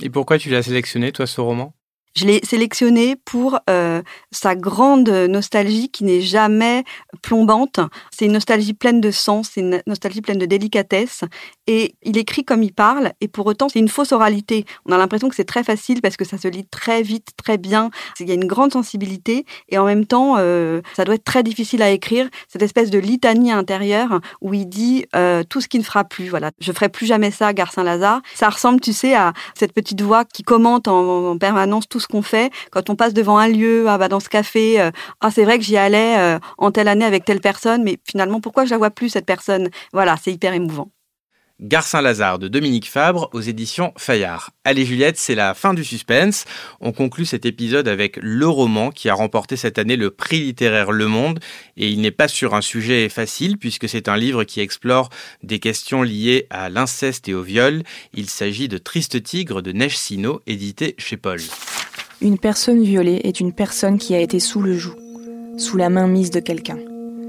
Et 0.02 0.10
pourquoi 0.10 0.38
tu 0.38 0.50
l'as 0.50 0.64
sélectionné, 0.64 1.12
toi, 1.12 1.26
ce 1.28 1.42
roman? 1.42 1.74
Je 2.20 2.26
l'ai 2.26 2.42
sélectionné 2.44 3.16
pour 3.16 3.60
euh, 3.70 4.02
sa 4.30 4.54
grande 4.54 5.08
nostalgie 5.08 5.88
qui 5.88 6.04
n'est 6.04 6.20
jamais 6.20 6.84
plombante. 7.22 7.80
C'est 8.12 8.26
une 8.26 8.34
nostalgie 8.34 8.74
pleine 8.74 9.00
de 9.00 9.10
sens, 9.10 9.52
c'est 9.54 9.62
une 9.62 9.82
nostalgie 9.88 10.20
pleine 10.20 10.38
de 10.38 10.46
délicatesse. 10.46 11.22
Et 11.66 11.96
il 12.04 12.18
écrit 12.18 12.44
comme 12.44 12.62
il 12.62 12.74
parle, 12.74 13.14
et 13.22 13.30
pour 13.30 13.46
autant, 13.46 13.70
c'est 13.70 13.80
une 13.80 13.88
fausse 13.88 14.12
oralité. 14.12 14.66
On 14.86 14.92
a 14.92 14.98
l'impression 14.98 15.30
que 15.30 15.36
c'est 15.36 15.46
très 15.46 15.64
facile 15.64 16.02
parce 16.02 16.18
que 16.18 16.26
ça 16.26 16.38
se 16.38 16.50
lit 16.50 16.66
très 16.66 17.04
vite, 17.04 17.30
très 17.38 17.58
bien. 17.58 17.90
Il 18.20 18.28
y 18.28 18.32
a 18.32 18.34
une 18.34 18.48
grande 18.48 18.74
sensibilité, 18.74 19.46
et 19.70 19.78
en 19.78 19.86
même 19.86 20.06
temps, 20.06 20.36
euh, 20.40 20.82
ça 20.98 21.06
doit 21.06 21.16
être 21.16 21.24
très 21.24 21.42
difficile 21.42 21.82
à 21.82 21.90
écrire. 21.90 22.28
Cette 22.50 22.64
espèce 22.64 22.90
de 22.90 23.00
litanie 23.00 23.54
intérieure 23.54 24.20
où 24.42 24.54
il 24.54 24.68
dit 24.68 25.06
euh, 25.16 25.44
tout 25.48 25.62
ce 25.62 25.70
qui 25.70 25.80
ne 25.80 25.84
fera 25.84 26.04
plus. 26.04 26.28
Voilà, 26.28 26.52
je 26.60 26.74
ferai 26.74 26.90
plus 26.90 27.06
jamais 27.06 27.32
ça, 27.32 27.54
Gare 27.54 27.72
Saint-Lazare. 27.72 28.22
Ça 28.36 28.50
ressemble, 28.50 28.82
tu 28.82 28.92
sais, 28.92 29.16
à 29.16 29.32
cette 29.58 29.72
petite 29.72 30.02
voix 30.02 30.26
qui 30.26 30.44
commente 30.44 30.90
en, 30.90 31.30
en 31.30 31.38
permanence 31.38 31.88
tout 31.88 32.02
ce 32.02 32.09
qu'on 32.10 32.22
fait. 32.22 32.52
Quand 32.72 32.90
on 32.90 32.96
passe 32.96 33.14
devant 33.14 33.38
un 33.38 33.48
lieu, 33.48 33.88
ah 33.88 33.98
bah 33.98 34.08
dans 34.08 34.20
ce 34.20 34.30
café, 34.30 34.82
euh, 34.82 34.92
ah 35.22 35.32
c'est 35.32 35.44
vrai 35.44 35.58
que 35.58 35.64
j'y 35.64 35.78
allais 35.78 36.18
euh, 36.18 36.40
en 36.58 36.72
telle 36.72 36.88
année 36.88 37.06
avec 37.06 37.26
telle 37.26 37.42
personne, 37.42 37.84
mais 37.84 37.98
finalement 38.08 38.42
pourquoi 38.42 38.66
je 38.66 38.72
la 38.72 38.78
vois 38.78 38.92
plus 38.92 39.10
cette 39.10 39.26
personne? 39.26 39.70
Voilà, 39.94 40.16
c'est 40.22 40.32
hyper 40.32 40.54
émouvant. 40.54 40.90
Gare 41.62 41.86
Saint-Lazare 41.86 42.40
de 42.40 42.48
Dominique 42.48 42.90
Fabre 42.90 43.30
aux 43.34 43.42
éditions 43.42 43.92
Fayard. 43.98 44.52
Allez 44.64 44.86
Juliette, 44.86 45.18
c'est 45.18 45.36
la 45.36 45.54
fin 45.54 45.74
du 45.74 45.84
suspense. 45.84 46.46
On 46.80 46.94
conclut 46.94 47.26
cet 47.26 47.46
épisode 47.46 47.90
avec 47.90 48.18
le 48.22 48.48
roman 48.48 48.92
qui 48.92 49.10
a 49.10 49.14
remporté 49.14 49.58
cette 49.58 49.78
année 49.78 49.98
le 49.98 50.10
prix 50.10 50.40
littéraire 50.40 50.94
Le 50.94 51.08
Monde. 51.08 51.40
Et 51.76 51.90
il 51.90 52.00
n'est 52.00 52.12
pas 52.12 52.30
sur 52.30 52.56
un 52.56 52.62
sujet 52.62 53.10
facile 53.10 53.58
puisque 53.58 53.90
c'est 53.90 54.08
un 54.08 54.16
livre 54.16 54.46
qui 54.46 54.62
explore 54.62 55.10
des 55.44 55.60
questions 55.60 56.02
liées 56.02 56.48
à 56.50 56.70
l'inceste 56.70 57.28
et 57.28 57.34
au 57.34 57.44
viol. 57.44 57.84
Il 58.14 58.30
s'agit 58.30 58.70
de 58.70 58.78
Triste 58.78 59.22
Tigre 59.22 59.62
de 59.62 59.74
Neige 59.74 59.98
Sino, 59.98 60.42
édité 60.48 60.96
chez 60.98 61.18
Paul. 61.18 61.42
Une 62.22 62.38
personne 62.38 62.84
violée 62.84 63.22
est 63.24 63.40
une 63.40 63.54
personne 63.54 63.98
qui 63.98 64.14
a 64.14 64.20
été 64.20 64.42
sous 64.42 64.62
le 64.62 64.74
joug, 64.74 64.96
sous 65.56 65.78
la 65.78 65.90
main 65.90 66.06
mise 66.06 66.32
de 66.32 66.42
quelqu'un. 66.42 66.78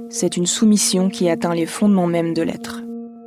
C'est 0.09 0.37
une 0.37 0.47
soumission 0.47 1.09
qui 1.09 1.30
atteint 1.30 1.54
les 1.54 1.66
fondements 1.66 2.09
même 2.09 2.35
de 2.35 2.42
l'être. 2.42 2.82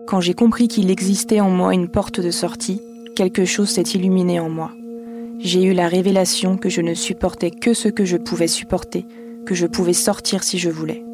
Quand 0.05 0.19
j'ai 0.19 0.33
compris 0.33 0.67
qu'il 0.67 0.91
existait 0.91 1.39
en 1.39 1.49
moi 1.49 1.73
une 1.73 1.87
porte 1.87 2.19
de 2.19 2.31
sortie, 2.31 2.81
quelque 3.15 3.45
chose 3.45 3.69
s'est 3.69 3.81
illuminé 3.81 4.41
en 4.41 4.49
moi. 4.49 4.71
J'ai 5.39 5.63
eu 5.63 5.71
la 5.71 5.87
révélation 5.87 6.57
que 6.57 6.67
je 6.67 6.81
ne 6.81 6.93
supportais 6.93 7.51
que 7.51 7.73
ce 7.73 7.87
que 7.87 8.03
je 8.03 8.17
pouvais 8.17 8.47
supporter, 8.47 9.05
que 9.45 9.55
je 9.55 9.65
pouvais 9.65 9.93
sortir 9.93 10.43
si 10.43 10.57
je 10.57 10.69
voulais. 10.69 11.05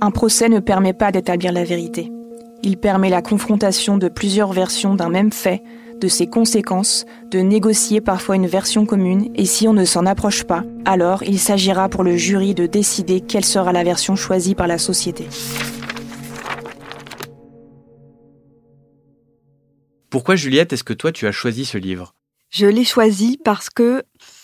Un 0.00 0.10
procès 0.10 0.48
ne 0.48 0.60
permet 0.60 0.94
pas 0.94 1.12
d'établir 1.12 1.52
la 1.52 1.64
vérité. 1.64 2.10
Il 2.62 2.78
permet 2.78 3.10
la 3.10 3.20
confrontation 3.20 3.98
de 3.98 4.08
plusieurs 4.08 4.54
versions 4.54 4.94
d'un 4.94 5.10
même 5.10 5.32
fait, 5.32 5.62
de 6.00 6.08
ses 6.08 6.26
conséquences, 6.26 7.04
de 7.30 7.38
négocier 7.38 8.00
parfois 8.00 8.36
une 8.36 8.46
version 8.46 8.86
commune, 8.86 9.30
et 9.34 9.44
si 9.44 9.68
on 9.68 9.72
ne 9.72 9.84
s'en 9.84 10.06
approche 10.06 10.44
pas, 10.44 10.64
alors 10.84 11.22
il 11.22 11.38
s'agira 11.38 11.88
pour 11.88 12.02
le 12.02 12.16
jury 12.16 12.54
de 12.54 12.66
décider 12.66 13.20
quelle 13.20 13.44
sera 13.44 13.72
la 13.72 13.84
version 13.84 14.16
choisie 14.16 14.54
par 14.54 14.66
la 14.66 14.78
société. 14.78 15.26
Pourquoi 20.08 20.34
Juliette, 20.34 20.72
est-ce 20.72 20.82
que 20.82 20.92
toi 20.92 21.12
tu 21.12 21.26
as 21.26 21.32
choisi 21.32 21.64
ce 21.64 21.78
livre? 21.78 22.14
Je 22.50 22.66
l'ai 22.66 22.84
choisi 22.84 23.38
parce 23.44 23.70
que 23.70 24.02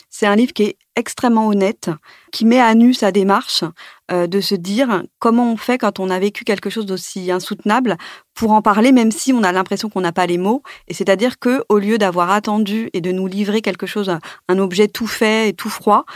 c'est 0.08 0.26
un 0.26 0.36
livre 0.36 0.52
qui 0.52 0.62
est 0.62 0.78
extrêmement 0.96 1.46
honnête, 1.48 1.90
qui 2.32 2.46
met 2.46 2.60
à 2.60 2.74
nu 2.74 2.94
sa 2.94 3.12
démarche 3.12 3.64
euh, 4.10 4.26
de 4.26 4.40
se 4.40 4.54
dire 4.54 5.02
comment 5.18 5.52
on 5.52 5.56
fait 5.56 5.78
quand 5.78 6.00
on 6.00 6.08
a 6.08 6.18
vécu 6.18 6.44
quelque 6.44 6.70
chose 6.70 6.86
d'aussi 6.86 7.30
insoutenable 7.30 7.96
pour 8.34 8.52
en 8.52 8.62
parler, 8.62 8.92
même 8.92 9.10
si 9.10 9.32
on 9.32 9.42
a 9.42 9.52
l'impression 9.52 9.90
qu'on 9.90 10.00
n'a 10.00 10.12
pas 10.12 10.26
les 10.26 10.38
mots. 10.38 10.62
Et 10.88 10.94
c'est-à-dire 10.94 11.38
que 11.38 11.64
au 11.68 11.78
lieu 11.78 11.98
d'avoir 11.98 12.30
attendu 12.30 12.88
et 12.94 13.00
de 13.00 13.12
nous 13.12 13.26
livrer 13.26 13.60
quelque 13.60 13.86
chose, 13.86 14.10
un 14.48 14.58
objet 14.58 14.88
tout 14.88 15.06
fait 15.06 15.50
et 15.50 15.52
tout 15.52 15.70
froid, 15.70 16.06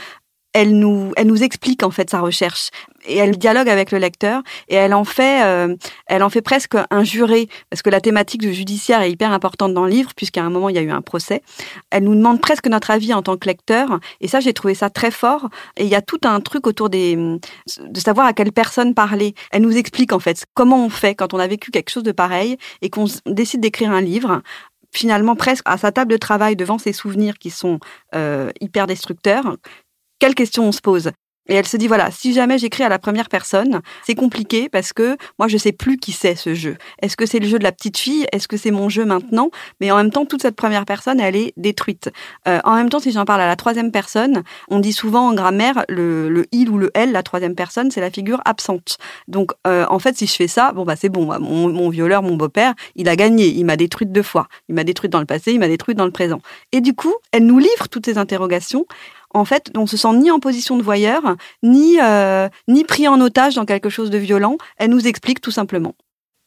elle 0.53 0.77
nous, 0.77 1.13
elle 1.15 1.27
nous 1.27 1.43
explique 1.43 1.83
en 1.83 1.91
fait 1.91 2.09
sa 2.09 2.19
recherche 2.19 2.69
et 3.05 3.17
elle 3.17 3.37
dialogue 3.37 3.69
avec 3.69 3.91
le 3.91 3.97
lecteur 3.97 4.43
et 4.67 4.75
elle 4.75 4.93
en 4.93 5.03
fait, 5.03 5.43
euh, 5.43 5.75
elle 6.07 6.23
en 6.23 6.29
fait 6.29 6.41
presque 6.41 6.75
un 6.89 7.03
juré 7.03 7.47
parce 7.69 7.81
que 7.81 7.89
la 7.89 8.01
thématique 8.01 8.41
du 8.41 8.53
judiciaire 8.53 9.01
est 9.01 9.11
hyper 9.11 9.31
importante 9.31 9.73
dans 9.73 9.85
le 9.85 9.91
livre 9.91 10.11
puisqu'à 10.15 10.43
un 10.43 10.49
moment 10.49 10.69
il 10.69 10.75
y 10.75 10.79
a 10.79 10.81
eu 10.81 10.91
un 10.91 11.01
procès. 11.01 11.41
Elle 11.89 12.03
nous 12.03 12.15
demande 12.15 12.41
presque 12.41 12.67
notre 12.67 12.91
avis 12.91 13.13
en 13.13 13.21
tant 13.21 13.37
que 13.37 13.47
lecteur 13.47 13.99
et 14.19 14.27
ça 14.27 14.39
j'ai 14.39 14.53
trouvé 14.53 14.73
ça 14.75 14.89
très 14.89 15.11
fort 15.11 15.49
et 15.77 15.83
il 15.83 15.89
y 15.89 15.95
a 15.95 16.01
tout 16.01 16.19
un 16.23 16.39
truc 16.41 16.67
autour 16.67 16.89
des 16.89 17.15
de 17.15 17.99
savoir 17.99 18.27
à 18.27 18.33
quelle 18.33 18.51
personne 18.51 18.93
parler. 18.93 19.33
Elle 19.51 19.61
nous 19.61 19.77
explique 19.77 20.11
en 20.11 20.19
fait 20.19 20.45
comment 20.53 20.85
on 20.85 20.89
fait 20.89 21.15
quand 21.15 21.33
on 21.33 21.39
a 21.39 21.47
vécu 21.47 21.71
quelque 21.71 21.89
chose 21.89 22.03
de 22.03 22.11
pareil 22.11 22.57
et 22.81 22.89
qu'on 22.89 23.05
décide 23.25 23.61
d'écrire 23.61 23.91
un 23.91 24.01
livre 24.01 24.41
finalement 24.93 25.35
presque 25.35 25.63
à 25.65 25.77
sa 25.77 25.91
table 25.91 26.11
de 26.11 26.17
travail 26.17 26.55
devant 26.55 26.77
ses 26.77 26.93
souvenirs 26.93 27.37
qui 27.37 27.49
sont 27.49 27.79
euh, 28.13 28.51
hyper 28.59 28.87
destructeurs, 28.87 29.55
quelles 30.21 30.35
questions 30.35 30.67
on 30.67 30.71
se 30.71 30.81
pose 30.81 31.11
et 31.49 31.55
elle 31.55 31.67
se 31.67 31.75
dit 31.75 31.87
voilà, 31.87 32.11
si 32.11 32.33
jamais 32.33 32.59
j'écris 32.59 32.83
à 32.83 32.89
la 32.89 32.99
première 32.99 33.27
personne, 33.27 33.81
c'est 34.05 34.13
compliqué 34.13 34.69
parce 34.69 34.93
que 34.93 35.17
moi 35.39 35.47
je 35.47 35.57
sais 35.57 35.71
plus 35.71 35.97
qui 35.97 36.11
c'est 36.11 36.35
ce 36.35 36.53
jeu. 36.53 36.77
Est-ce 37.01 37.17
que 37.17 37.25
c'est 37.25 37.39
le 37.39 37.47
jeu 37.47 37.57
de 37.57 37.63
la 37.63 37.71
petite 37.71 37.97
fille? 37.97 38.27
Est-ce 38.31 38.47
que 38.47 38.57
c'est 38.57 38.69
mon 38.69 38.89
jeu 38.89 39.05
maintenant? 39.05 39.49
Mais 39.79 39.91
en 39.91 39.97
même 39.97 40.11
temps, 40.11 40.25
toute 40.25 40.43
cette 40.43 40.55
première 40.55 40.85
personne, 40.85 41.19
elle 41.19 41.35
est 41.35 41.51
détruite. 41.57 42.11
Euh, 42.47 42.59
en 42.63 42.75
même 42.75 42.89
temps, 42.89 42.99
si 42.99 43.11
j'en 43.11 43.25
parle 43.25 43.41
à 43.41 43.47
la 43.47 43.55
troisième 43.55 43.91
personne, 43.91 44.43
on 44.69 44.79
dit 44.79 44.93
souvent 44.93 45.29
en 45.29 45.33
grammaire 45.33 45.83
le, 45.89 46.29
le 46.29 46.45
il 46.51 46.69
ou 46.69 46.77
le 46.77 46.91
elle, 46.93 47.11
la 47.11 47.23
troisième 47.23 47.55
personne, 47.55 47.89
c'est 47.89 48.01
la 48.01 48.11
figure 48.11 48.39
absente. 48.45 48.97
Donc 49.27 49.51
euh, 49.65 49.85
en 49.89 49.97
fait, 49.97 50.15
si 50.15 50.27
je 50.27 50.33
fais 50.33 50.47
ça, 50.47 50.73
bon 50.73 50.85
bah 50.85 50.95
c'est 50.95 51.09
bon. 51.09 51.25
Mon, 51.39 51.69
mon 51.69 51.89
violeur, 51.89 52.21
mon 52.21 52.35
beau-père, 52.35 52.75
il 52.95 53.09
a 53.09 53.15
gagné. 53.15 53.47
Il 53.47 53.65
m'a 53.65 53.77
détruite 53.77 54.11
deux 54.11 54.23
fois. 54.23 54.47
Il 54.69 54.75
m'a 54.75 54.83
détruite 54.83 55.11
dans 55.11 55.19
le 55.19 55.25
passé, 55.25 55.53
il 55.53 55.59
m'a 55.59 55.67
détruite 55.67 55.97
dans 55.97 56.05
le 56.05 56.11
présent. 56.11 56.39
Et 56.71 56.81
du 56.81 56.93
coup, 56.93 57.13
elle 57.31 57.47
nous 57.47 57.57
livre 57.57 57.89
toutes 57.89 58.05
ces 58.05 58.19
interrogations 58.19 58.85
en 59.33 59.45
fait, 59.45 59.71
on 59.75 59.87
se 59.87 59.97
sent 59.97 60.13
ni 60.15 60.31
en 60.31 60.39
position 60.39 60.77
de 60.77 60.83
voyeur, 60.83 61.35
ni, 61.63 61.99
euh, 62.01 62.49
ni 62.67 62.83
pris 62.83 63.07
en 63.07 63.19
otage 63.21 63.55
dans 63.55 63.65
quelque 63.65 63.89
chose 63.89 64.09
de 64.09 64.17
violent. 64.17 64.57
Elle 64.77 64.89
nous 64.89 65.07
explique 65.07 65.41
tout 65.41 65.51
simplement. 65.51 65.95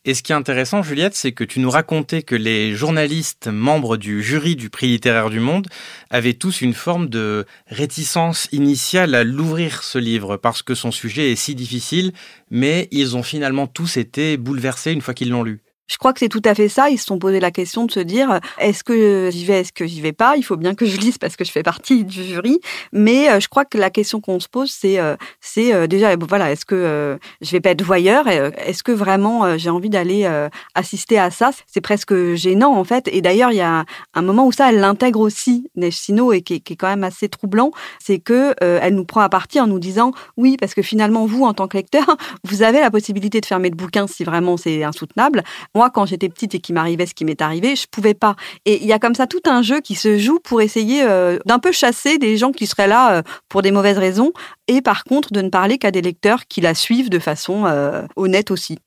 Et 0.07 0.12
ce 0.12 0.23
qui 0.23 0.33
est 0.33 0.35
intéressant, 0.35 0.83
Juliette, 0.83 1.14
c'est 1.14 1.33
que 1.33 1.45
tu 1.45 1.61
nous 1.61 1.71
racontais 1.71 2.23
que 2.23 2.35
les 2.35 2.75
journalistes 2.75 3.49
membres 3.49 3.97
du 3.97 4.23
jury 4.23 4.55
du 4.55 4.69
prix 4.69 4.88
littéraire 4.88 5.31
du 5.31 5.41
monde 5.41 5.67
avaient 6.11 6.35
tous 6.35 6.61
une 6.61 6.75
forme 6.75 7.09
de 7.09 7.47
réticence 7.69 8.49
initiale 8.53 9.14
à 9.14 9.25
l'ouvrir 9.25 9.83
ce 9.83 9.97
livre 9.97 10.37
parce 10.37 10.62
que 10.62 10.75
son 10.75 10.91
sujet 10.91 11.33
est 11.33 11.37
si 11.37 11.55
difficile, 11.55 12.12
mais 12.50 12.87
ils 12.91 13.17
ont 13.17 13.23
finalement 13.23 13.67
tous 13.67 13.97
été 13.97 14.37
bouleversés 14.37 14.93
une 14.93 15.00
fois 15.00 15.14
qu'ils 15.14 15.31
l'ont 15.31 15.43
lu. 15.43 15.62
Je 15.87 15.99
crois 15.99 16.14
que 16.14 16.21
c'est 16.21 16.31
tout 16.31 16.43
à 16.45 16.55
fait 16.55 16.69
ça. 16.69 16.88
Ils 16.88 16.99
se 16.99 17.05
sont 17.05 17.19
posé 17.19 17.41
la 17.41 17.50
question 17.50 17.85
de 17.85 17.91
se 17.91 18.00
dire 18.00 18.41
est-ce 18.59 18.83
que 18.83 19.29
j'y 19.31 19.45
vais, 19.45 19.61
est-ce 19.61 19.73
que 19.73 19.87
j'y 19.87 20.00
vais 20.00 20.12
pas? 20.12 20.37
Il 20.37 20.43
faut 20.43 20.57
bien 20.57 20.75
que 20.75 20.87
je 20.87 20.97
lise 20.99 21.19
parce 21.19 21.37
que 21.37 21.45
je 21.45 21.53
fais 21.53 21.62
partie 21.62 22.05
du 22.05 22.25
jury. 22.25 22.61
Mais 22.93 23.31
euh, 23.31 23.38
je 23.38 23.49
crois 23.49 23.67
que 23.67 23.76
la 23.76 23.91
question 23.91 24.21
qu'on 24.21 24.41
se 24.41 24.49
pose, 24.49 24.71
c'est 24.71 24.99
euh, 24.99 25.17
c'est 25.41 25.75
euh, 25.75 25.87
déjà 25.87 26.17
voilà, 26.17 26.53
est-ce 26.53 26.64
que 26.64 27.19
je 27.43 27.50
vais 27.50 27.61
pas 27.61 27.71
être 27.71 27.83
voyeur? 27.83 28.29
Est-ce 28.29 28.83
que 28.83 28.93
vraiment 28.93 29.59
j'ai 29.59 29.71
envie 29.71 29.91
d'aller 29.91 30.29
assister 30.75 31.19
à 31.19 31.31
ça? 31.31 31.50
C'est 31.67 31.81
presque 31.81 32.14
gênant 32.35 32.75
en 32.75 32.85
fait. 32.85 33.09
Et 33.09 33.21
d'ailleurs, 33.21 33.50
il 33.50 33.57
y 33.57 33.61
a 33.61 33.85
un 34.14 34.23
moment 34.23 34.47
où 34.47 34.53
ça, 34.53 34.71
elle 34.71 34.81
l'intègre 34.81 35.21
aussi, 35.21 35.71
Neige 35.76 35.95
Sino, 35.95 36.33
et 36.33 36.43
qui, 36.43 36.61
qui, 36.61 36.73
est 36.73 36.76
quand 36.76 36.88
même 36.88 37.05
assez 37.05 37.29
troublant, 37.29 37.73
c'est 37.99 38.19
que 38.19 38.55
elle 38.61 38.95
nous 38.95 39.05
prend 39.05 39.21
à 39.21 39.29
partie 39.29 39.61
en 39.61 39.67
nous 39.67 39.79
disant 39.79 40.12
oui, 40.37 40.57
parce 40.59 40.75
que 40.75 40.83
finalement 40.83 41.26
vous, 41.26 41.45
en 41.45 41.53
tant 41.53 41.69
que 41.69 41.76
lecteur, 41.76 42.05
vous 42.45 42.62
avez 42.62 42.81
la 42.81 42.91
possibilité 42.91 43.41
de 43.41 43.47
fermer 43.47 43.69
le 43.69 43.76
bouquin 43.76 44.07
si 44.07 44.25
vraiment 44.25 44.57
c'est 44.57 44.83
insoutenable. 44.83 45.43
Moi, 45.75 45.90
quand 45.90 46.07
j'étais 46.07 46.28
petite 46.28 46.54
et 46.54 46.61
qu'il 46.61 46.75
m'arrivait 46.75 47.07
ce 47.07 47.14
qui 47.14 47.25
m'est 47.25 47.43
arrivé, 47.43 47.75
je 47.75 47.87
pouvais 47.90 48.14
pas. 48.14 48.37
Et 48.64 48.81
il 48.81 48.87
y 48.87 48.93
a 48.93 48.99
comme 48.99 49.14
ça 49.14 49.26
tout 49.26 49.43
un 49.47 49.62
jeu 49.62 49.81
qui 49.81 49.95
se 49.95 50.19
joue 50.19 50.38
pour 50.38 50.61
essayer 50.61 51.02
euh, 51.02 51.38
d'un 51.47 51.59
peu 51.59 51.73
chasser 51.73 52.19
des 52.19 52.37
gens 52.37 52.52
qui 52.52 52.66
seraient 52.66 52.87
là 52.87 53.16
euh, 53.19 53.23
pour 53.49 53.62
des 53.62 53.73
mauvaises 53.73 53.99
raisons, 53.99 54.33
et 54.69 54.83
par 54.83 55.04
contre 55.04 55.33
de 55.33 55.40
ne 55.40 55.49
parler 55.49 55.78
qu'à 55.78 55.90
des 55.90 56.02
lecteurs 56.02 56.47
qui 56.47 56.61
la 56.61 56.75
suivent 56.75 57.11
de 57.11 57.19
façon 57.19 57.64
euh, 57.66 58.02
honnête 58.16 58.50
aussi. 58.50 58.78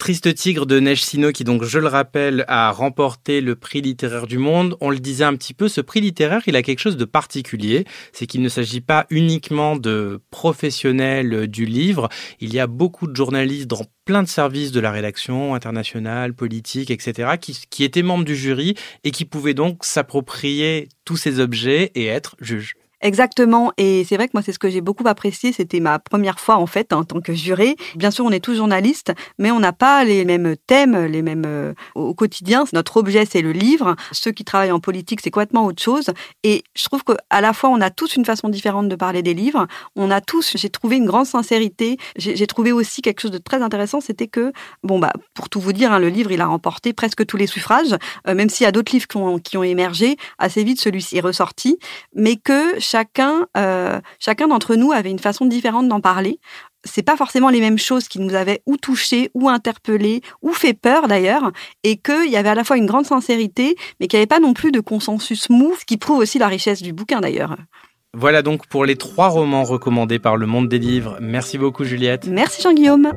Triste 0.00 0.34
Tigre 0.34 0.64
de 0.64 0.80
Neige 0.80 1.04
Sino, 1.04 1.30
qui 1.30 1.44
donc, 1.44 1.62
je 1.62 1.78
le 1.78 1.86
rappelle, 1.86 2.46
a 2.48 2.72
remporté 2.72 3.42
le 3.42 3.54
prix 3.54 3.82
littéraire 3.82 4.26
du 4.26 4.38
monde. 4.38 4.74
On 4.80 4.88
le 4.88 4.98
disait 4.98 5.24
un 5.24 5.36
petit 5.36 5.52
peu, 5.52 5.68
ce 5.68 5.82
prix 5.82 6.00
littéraire, 6.00 6.40
il 6.46 6.56
a 6.56 6.62
quelque 6.62 6.78
chose 6.78 6.96
de 6.96 7.04
particulier. 7.04 7.84
C'est 8.14 8.26
qu'il 8.26 8.40
ne 8.40 8.48
s'agit 8.48 8.80
pas 8.80 9.06
uniquement 9.10 9.76
de 9.76 10.22
professionnels 10.30 11.48
du 11.48 11.66
livre. 11.66 12.08
Il 12.40 12.54
y 12.54 12.58
a 12.58 12.66
beaucoup 12.66 13.08
de 13.08 13.14
journalistes 13.14 13.66
dans 13.66 13.84
plein 14.06 14.22
de 14.22 14.28
services 14.28 14.72
de 14.72 14.80
la 14.80 14.90
rédaction 14.90 15.54
internationale, 15.54 16.32
politique, 16.32 16.90
etc., 16.90 17.32
qui, 17.38 17.60
qui 17.68 17.84
étaient 17.84 18.02
membres 18.02 18.24
du 18.24 18.34
jury 18.34 18.76
et 19.04 19.10
qui 19.10 19.26
pouvaient 19.26 19.52
donc 19.52 19.84
s'approprier 19.84 20.88
tous 21.04 21.18
ces 21.18 21.40
objets 21.40 21.92
et 21.94 22.06
être 22.06 22.36
juges. 22.40 22.74
Exactement. 23.02 23.72
Et 23.78 24.04
c'est 24.04 24.16
vrai 24.16 24.26
que 24.26 24.32
moi, 24.34 24.42
c'est 24.42 24.52
ce 24.52 24.58
que 24.58 24.68
j'ai 24.68 24.82
beaucoup 24.82 25.06
apprécié. 25.06 25.52
C'était 25.52 25.80
ma 25.80 25.98
première 25.98 26.38
fois, 26.38 26.56
en 26.56 26.66
fait, 26.66 26.92
en 26.92 27.04
tant 27.04 27.20
que 27.20 27.32
juré. 27.32 27.76
Bien 27.96 28.10
sûr, 28.10 28.24
on 28.26 28.30
est 28.30 28.40
tous 28.40 28.54
journalistes, 28.54 29.12
mais 29.38 29.50
on 29.50 29.58
n'a 29.58 29.72
pas 29.72 30.04
les 30.04 30.24
mêmes 30.24 30.54
thèmes, 30.66 31.06
les 31.06 31.22
mêmes 31.22 31.44
euh, 31.46 31.72
au 31.94 32.14
quotidien. 32.14 32.64
Notre 32.74 32.98
objet, 32.98 33.24
c'est 33.24 33.40
le 33.40 33.52
livre. 33.52 33.96
Ceux 34.12 34.32
qui 34.32 34.44
travaillent 34.44 34.72
en 34.72 34.80
politique, 34.80 35.20
c'est 35.22 35.30
complètement 35.30 35.64
autre 35.64 35.82
chose. 35.82 36.10
Et 36.44 36.62
je 36.74 36.84
trouve 36.84 37.02
qu'à 37.04 37.40
la 37.40 37.52
fois, 37.54 37.70
on 37.70 37.80
a 37.80 37.90
tous 37.90 38.16
une 38.16 38.24
façon 38.24 38.48
différente 38.48 38.88
de 38.88 38.96
parler 38.96 39.22
des 39.22 39.34
livres. 39.34 39.66
On 39.96 40.10
a 40.10 40.20
tous, 40.20 40.56
j'ai 40.56 40.70
trouvé 40.70 40.96
une 40.96 41.06
grande 41.06 41.26
sincérité. 41.26 41.96
J'ai 42.16 42.46
trouvé 42.46 42.72
aussi 42.72 43.00
quelque 43.00 43.20
chose 43.20 43.30
de 43.30 43.38
très 43.38 43.62
intéressant. 43.62 44.00
C'était 44.02 44.28
que, 44.28 44.52
bon, 44.82 44.98
bah, 44.98 45.12
pour 45.32 45.48
tout 45.48 45.60
vous 45.60 45.72
dire, 45.72 45.92
hein, 45.92 45.98
le 45.98 46.08
livre, 46.08 46.32
il 46.32 46.40
a 46.42 46.46
remporté 46.46 46.92
presque 46.92 47.24
tous 47.24 47.38
les 47.38 47.46
suffrages, 47.46 47.96
euh, 48.28 48.34
même 48.34 48.50
s'il 48.50 48.64
y 48.64 48.68
a 48.68 48.72
d'autres 48.72 48.92
livres 48.92 49.06
qui 49.06 49.16
ont, 49.16 49.38
qui 49.38 49.56
ont 49.56 49.62
émergé. 49.62 50.16
Assez 50.38 50.64
vite, 50.64 50.80
celui-ci 50.80 51.16
est 51.16 51.20
ressorti. 51.20 51.78
Mais 52.14 52.36
que 52.36 52.78
chacun, 52.90 53.46
euh, 53.56 54.00
chacun 54.18 54.48
d'entre 54.48 54.74
nous 54.74 54.92
avait 54.92 55.10
une 55.10 55.18
façon 55.18 55.46
différente 55.46 55.88
d'en 55.88 56.00
parler. 56.00 56.40
C'est 56.84 57.02
pas 57.02 57.16
forcément 57.16 57.50
les 57.50 57.60
mêmes 57.60 57.78
choses 57.78 58.08
qui 58.08 58.18
nous 58.18 58.34
avaient 58.34 58.62
ou 58.66 58.76
touché, 58.76 59.30
ou 59.34 59.48
interpellé, 59.48 60.22
ou 60.42 60.52
fait 60.52 60.72
peur 60.72 61.08
d'ailleurs, 61.08 61.52
et 61.84 61.98
qu'il 61.98 62.30
y 62.30 62.36
avait 62.36 62.48
à 62.48 62.54
la 62.54 62.64
fois 62.64 62.78
une 62.78 62.86
grande 62.86 63.04
sincérité, 63.04 63.76
mais 63.98 64.06
qu'il 64.06 64.16
n'y 64.16 64.22
avait 64.22 64.26
pas 64.26 64.40
non 64.40 64.54
plus 64.54 64.72
de 64.72 64.80
consensus 64.80 65.50
mou, 65.50 65.74
ce 65.78 65.84
qui 65.84 65.98
prouve 65.98 66.18
aussi 66.18 66.38
la 66.38 66.48
richesse 66.48 66.82
du 66.82 66.92
bouquin 66.92 67.20
d'ailleurs. 67.20 67.56
Voilà 68.16 68.42
donc 68.42 68.66
pour 68.66 68.84
les 68.84 68.96
trois 68.96 69.28
romans 69.28 69.62
recommandés 69.62 70.18
par 70.18 70.36
le 70.36 70.46
monde 70.46 70.68
des 70.68 70.78
livres. 70.78 71.18
Merci 71.20 71.58
beaucoup 71.58 71.84
Juliette. 71.84 72.26
Merci 72.26 72.62
Jean-Guillaume. 72.62 73.12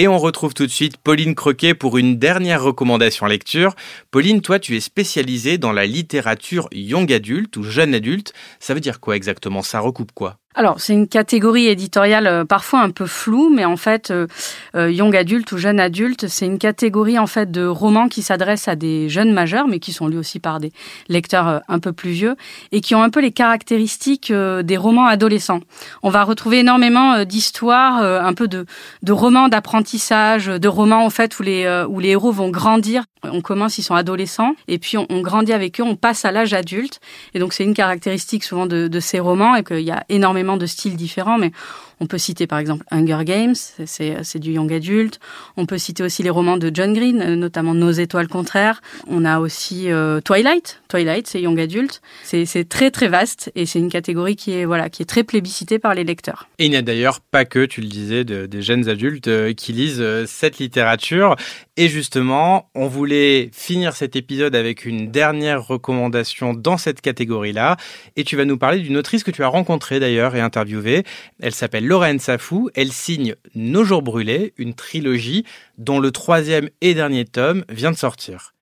Et 0.00 0.06
on 0.06 0.16
retrouve 0.16 0.54
tout 0.54 0.64
de 0.64 0.70
suite 0.70 0.96
Pauline 0.96 1.34
Croquet 1.34 1.74
pour 1.74 1.98
une 1.98 2.20
dernière 2.20 2.62
recommandation 2.62 3.26
lecture. 3.26 3.74
Pauline, 4.12 4.42
toi, 4.42 4.60
tu 4.60 4.76
es 4.76 4.80
spécialisée 4.80 5.58
dans 5.58 5.72
la 5.72 5.86
littérature 5.86 6.68
young 6.70 7.12
adulte 7.12 7.56
ou 7.56 7.64
jeune 7.64 7.92
adulte. 7.96 8.32
Ça 8.60 8.74
veut 8.74 8.80
dire 8.80 9.00
quoi 9.00 9.16
exactement? 9.16 9.60
Ça 9.60 9.80
recoupe 9.80 10.12
quoi? 10.12 10.38
Alors, 10.54 10.80
c'est 10.80 10.92
une 10.92 11.06
catégorie 11.06 11.68
éditoriale 11.68 12.26
euh, 12.26 12.44
parfois 12.44 12.80
un 12.80 12.90
peu 12.90 13.06
floue, 13.06 13.48
mais 13.48 13.64
en 13.64 13.76
fait, 13.76 14.10
euh, 14.10 14.26
euh, 14.74 14.90
young 14.90 15.14
adulte 15.14 15.52
ou 15.52 15.56
jeune 15.58 15.78
adulte, 15.78 16.26
c'est 16.26 16.46
une 16.46 16.58
catégorie 16.58 17.16
en 17.16 17.28
fait 17.28 17.52
de 17.52 17.64
romans 17.64 18.08
qui 18.08 18.22
s'adressent 18.22 18.66
à 18.66 18.74
des 18.74 19.08
jeunes 19.08 19.32
majeurs, 19.32 19.68
mais 19.68 19.78
qui 19.78 19.92
sont 19.92 20.08
lus 20.08 20.16
aussi 20.16 20.40
par 20.40 20.58
des 20.58 20.72
lecteurs 21.08 21.62
un 21.68 21.78
peu 21.78 21.92
plus 21.92 22.10
vieux 22.10 22.34
et 22.72 22.80
qui 22.80 22.96
ont 22.96 23.02
un 23.04 23.10
peu 23.10 23.20
les 23.20 23.30
caractéristiques 23.30 24.32
des 24.32 24.76
romans 24.76 25.06
adolescents. 25.06 25.60
On 26.02 26.10
va 26.10 26.24
retrouver 26.24 26.58
énormément 26.60 27.24
d'histoires, 27.24 28.02
un 28.02 28.34
peu 28.34 28.48
de, 28.48 28.66
de 29.02 29.12
romans 29.12 29.48
d'apprentissage, 29.48 30.46
de 30.46 30.68
romans 30.68 31.04
en 31.04 31.10
fait 31.10 31.38
où 31.38 31.42
les 31.44 31.84
où 31.88 32.00
les 32.00 32.10
héros 32.10 32.32
vont 32.32 32.48
grandir. 32.48 33.04
On 33.22 33.40
commence, 33.40 33.78
ils 33.78 33.82
sont 33.82 33.94
adolescents, 33.94 34.54
et 34.68 34.78
puis 34.78 34.96
on, 34.96 35.20
grandit 35.20 35.52
avec 35.52 35.80
eux, 35.80 35.82
on 35.82 35.96
passe 35.96 36.24
à 36.24 36.32
l'âge 36.32 36.54
adulte, 36.54 37.00
et 37.34 37.38
donc 37.38 37.52
c'est 37.52 37.64
une 37.64 37.74
caractéristique 37.74 38.44
souvent 38.44 38.66
de, 38.66 38.88
de 38.88 39.00
ces 39.00 39.20
romans 39.20 39.54
et 39.54 39.64
qu'il 39.64 39.80
y 39.80 39.90
a 39.90 40.04
énormément 40.08 40.56
de 40.56 40.66
styles 40.66 40.96
différents, 40.96 41.38
mais 41.38 41.52
on 42.00 42.06
peut 42.06 42.18
citer 42.18 42.46
par 42.46 42.58
exemple 42.58 42.84
Hunger 42.90 43.24
Games, 43.24 43.54
c'est 43.54 44.38
du 44.38 44.52
young 44.52 44.72
adulte. 44.72 45.18
On 45.56 45.66
peut 45.66 45.78
citer 45.78 46.02
aussi 46.02 46.22
les 46.22 46.30
romans 46.30 46.56
de 46.56 46.70
John 46.72 46.92
Green, 46.92 47.20
euh, 47.20 47.36
notamment 47.36 47.74
Nos 47.74 47.90
étoiles 47.90 48.28
contraires. 48.28 48.80
On 49.06 49.24
a 49.24 49.40
aussi 49.40 49.90
euh, 49.90 50.20
Twilight. 50.20 50.82
Twilight, 50.88 51.26
c'est 51.26 51.40
young 51.40 51.58
adulte. 51.58 52.00
C'est 52.22 52.68
très 52.68 52.90
très 52.90 53.08
vaste 53.08 53.50
et 53.54 53.66
c'est 53.66 53.78
une 53.78 53.90
catégorie 53.90 54.36
qui 54.36 54.52
est 54.52 54.64
voilà 54.64 54.88
qui 54.90 55.02
est 55.02 55.06
très 55.06 55.24
plébiscitée 55.24 55.78
par 55.78 55.94
les 55.94 56.04
lecteurs. 56.04 56.48
Et 56.58 56.66
il 56.66 56.70
n'y 56.70 56.76
a 56.76 56.82
d'ailleurs 56.82 57.20
pas 57.20 57.44
que, 57.44 57.64
tu 57.64 57.80
le 57.80 57.88
disais, 57.88 58.24
de, 58.24 58.46
des 58.46 58.62
jeunes 58.62 58.88
adultes 58.88 59.28
euh, 59.28 59.52
qui 59.52 59.72
lisent 59.72 60.04
cette 60.26 60.58
littérature. 60.58 61.36
Et 61.76 61.88
justement, 61.88 62.68
on 62.74 62.88
voulait 62.88 63.50
finir 63.52 63.94
cet 63.94 64.16
épisode 64.16 64.56
avec 64.56 64.84
une 64.84 65.10
dernière 65.10 65.66
recommandation 65.66 66.54
dans 66.54 66.76
cette 66.76 67.00
catégorie-là. 67.00 67.76
Et 68.16 68.24
tu 68.24 68.36
vas 68.36 68.44
nous 68.44 68.58
parler 68.58 68.80
d'une 68.80 68.96
autrice 68.96 69.22
que 69.22 69.30
tu 69.30 69.42
as 69.42 69.48
rencontrée 69.48 70.00
d'ailleurs 70.00 70.34
et 70.34 70.40
interviewée. 70.40 71.04
Elle 71.40 71.54
s'appelle 71.54 71.86
Lorraine 71.88 72.18
Safou. 72.18 72.68
Elle 72.74 72.92
signe 72.92 73.34
Nos 73.54 73.82
jours 73.82 74.02
brûlés, 74.02 74.52
une 74.58 74.74
trilogie 74.74 75.44
dont 75.78 76.00
le 76.00 76.10
troisième 76.10 76.68
et 76.82 76.92
dernier 76.92 77.24
tome 77.24 77.64
vient 77.70 77.92
de 77.92 77.96
sortir. 77.96 78.52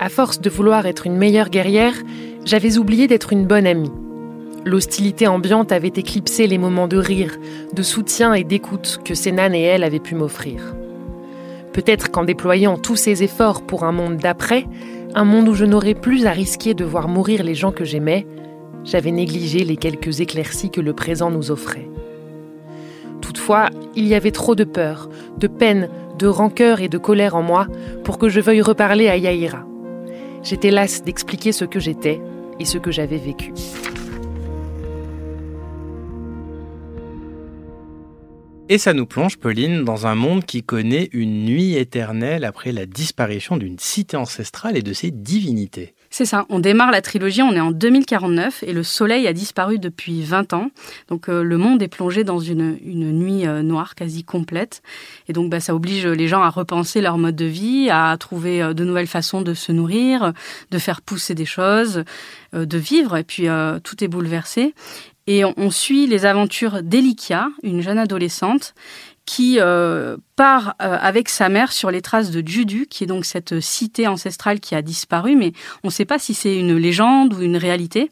À 0.00 0.08
force 0.08 0.40
de 0.40 0.48
vouloir 0.48 0.86
être 0.86 1.06
une 1.06 1.18
meilleure 1.18 1.50
guerrière, 1.50 1.92
j'avais 2.46 2.78
oublié 2.78 3.06
d'être 3.06 3.34
une 3.34 3.46
bonne 3.46 3.66
amie. 3.66 3.92
L'hostilité 4.64 5.26
ambiante 5.26 5.72
avait 5.72 5.88
éclipsé 5.88 6.46
les 6.46 6.56
moments 6.56 6.88
de 6.88 6.96
rire, 6.96 7.36
de 7.74 7.82
soutien 7.82 8.32
et 8.32 8.44
d'écoute 8.44 9.00
que 9.04 9.14
Sénan 9.14 9.52
et 9.52 9.60
elle 9.60 9.84
avaient 9.84 9.98
pu 9.98 10.14
m'offrir. 10.14 10.74
Peut-être 11.74 12.10
qu'en 12.10 12.24
déployant 12.24 12.78
tous 12.78 12.96
ces 12.96 13.22
efforts 13.22 13.66
pour 13.66 13.84
un 13.84 13.92
monde 13.92 14.16
d'après, 14.16 14.64
un 15.14 15.24
monde 15.24 15.50
où 15.50 15.54
je 15.54 15.66
n'aurais 15.66 15.94
plus 15.94 16.24
à 16.24 16.30
risquer 16.30 16.72
de 16.72 16.86
voir 16.86 17.08
mourir 17.08 17.42
les 17.42 17.54
gens 17.54 17.72
que 17.72 17.84
j'aimais, 17.84 18.26
j'avais 18.84 19.12
négligé 19.12 19.64
les 19.64 19.76
quelques 19.76 20.20
éclaircies 20.20 20.70
que 20.70 20.80
le 20.80 20.94
présent 20.94 21.30
nous 21.30 21.50
offrait. 21.50 21.90
Toutefois, 23.28 23.68
il 23.94 24.06
y 24.06 24.14
avait 24.14 24.30
trop 24.30 24.54
de 24.54 24.64
peur, 24.64 25.10
de 25.36 25.48
peine, 25.48 25.90
de 26.18 26.26
rancœur 26.26 26.80
et 26.80 26.88
de 26.88 26.96
colère 26.96 27.36
en 27.36 27.42
moi 27.42 27.66
pour 28.02 28.16
que 28.16 28.30
je 28.30 28.40
veuille 28.40 28.62
reparler 28.62 29.06
à 29.06 29.18
Yaïra. 29.18 29.66
J'étais 30.42 30.70
lasse 30.70 31.02
d'expliquer 31.04 31.52
ce 31.52 31.66
que 31.66 31.78
j'étais 31.78 32.22
et 32.58 32.64
ce 32.64 32.78
que 32.78 32.90
j'avais 32.90 33.18
vécu. 33.18 33.52
Et 38.70 38.78
ça 38.78 38.94
nous 38.94 39.04
plonge, 39.04 39.36
Pauline, 39.36 39.84
dans 39.84 40.06
un 40.06 40.14
monde 40.14 40.46
qui 40.46 40.62
connaît 40.62 41.10
une 41.12 41.44
nuit 41.44 41.74
éternelle 41.74 42.46
après 42.46 42.72
la 42.72 42.86
disparition 42.86 43.58
d'une 43.58 43.78
cité 43.78 44.16
ancestrale 44.16 44.78
et 44.78 44.82
de 44.82 44.94
ses 44.94 45.10
divinités. 45.10 45.92
C'est 46.18 46.24
ça, 46.24 46.46
on 46.48 46.58
démarre 46.58 46.90
la 46.90 47.00
trilogie, 47.00 47.42
on 47.42 47.52
est 47.52 47.60
en 47.60 47.70
2049 47.70 48.64
et 48.64 48.72
le 48.72 48.82
soleil 48.82 49.28
a 49.28 49.32
disparu 49.32 49.78
depuis 49.78 50.22
20 50.22 50.52
ans. 50.52 50.72
Donc 51.06 51.28
euh, 51.28 51.44
le 51.44 51.58
monde 51.58 51.80
est 51.80 51.86
plongé 51.86 52.24
dans 52.24 52.40
une, 52.40 52.76
une 52.84 53.12
nuit 53.12 53.46
euh, 53.46 53.62
noire 53.62 53.94
quasi 53.94 54.24
complète. 54.24 54.82
Et 55.28 55.32
donc 55.32 55.48
bah, 55.48 55.60
ça 55.60 55.76
oblige 55.76 56.08
les 56.08 56.26
gens 56.26 56.42
à 56.42 56.50
repenser 56.50 57.00
leur 57.00 57.18
mode 57.18 57.36
de 57.36 57.44
vie, 57.44 57.88
à 57.88 58.16
trouver 58.18 58.60
euh, 58.60 58.74
de 58.74 58.82
nouvelles 58.82 59.06
façons 59.06 59.42
de 59.42 59.54
se 59.54 59.70
nourrir, 59.70 60.32
de 60.72 60.78
faire 60.78 61.02
pousser 61.02 61.36
des 61.36 61.46
choses, 61.46 62.02
de 62.52 62.78
vivre. 62.78 63.16
Et 63.16 63.22
puis 63.22 63.46
tout 63.84 64.02
est 64.02 64.08
bouleversé. 64.08 64.74
Et 65.28 65.44
on, 65.44 65.70
suit 65.70 66.06
les 66.06 66.24
aventures 66.24 66.82
d'Elikia, 66.82 67.50
une 67.62 67.82
jeune 67.82 67.98
adolescente 67.98 68.74
qui 69.28 69.58
euh, 69.60 70.16
part 70.36 70.74
euh, 70.80 70.96
avec 70.98 71.28
sa 71.28 71.50
mère 71.50 71.70
sur 71.70 71.90
les 71.90 72.00
traces 72.00 72.30
de 72.30 72.42
Judu, 72.44 72.86
qui 72.86 73.04
est 73.04 73.06
donc 73.06 73.26
cette 73.26 73.60
cité 73.60 74.06
ancestrale 74.06 74.58
qui 74.58 74.74
a 74.74 74.80
disparu, 74.80 75.36
mais 75.36 75.52
on 75.84 75.88
ne 75.88 75.92
sait 75.92 76.06
pas 76.06 76.18
si 76.18 76.32
c'est 76.32 76.56
une 76.56 76.74
légende 76.78 77.34
ou 77.34 77.42
une 77.42 77.58
réalité. 77.58 78.10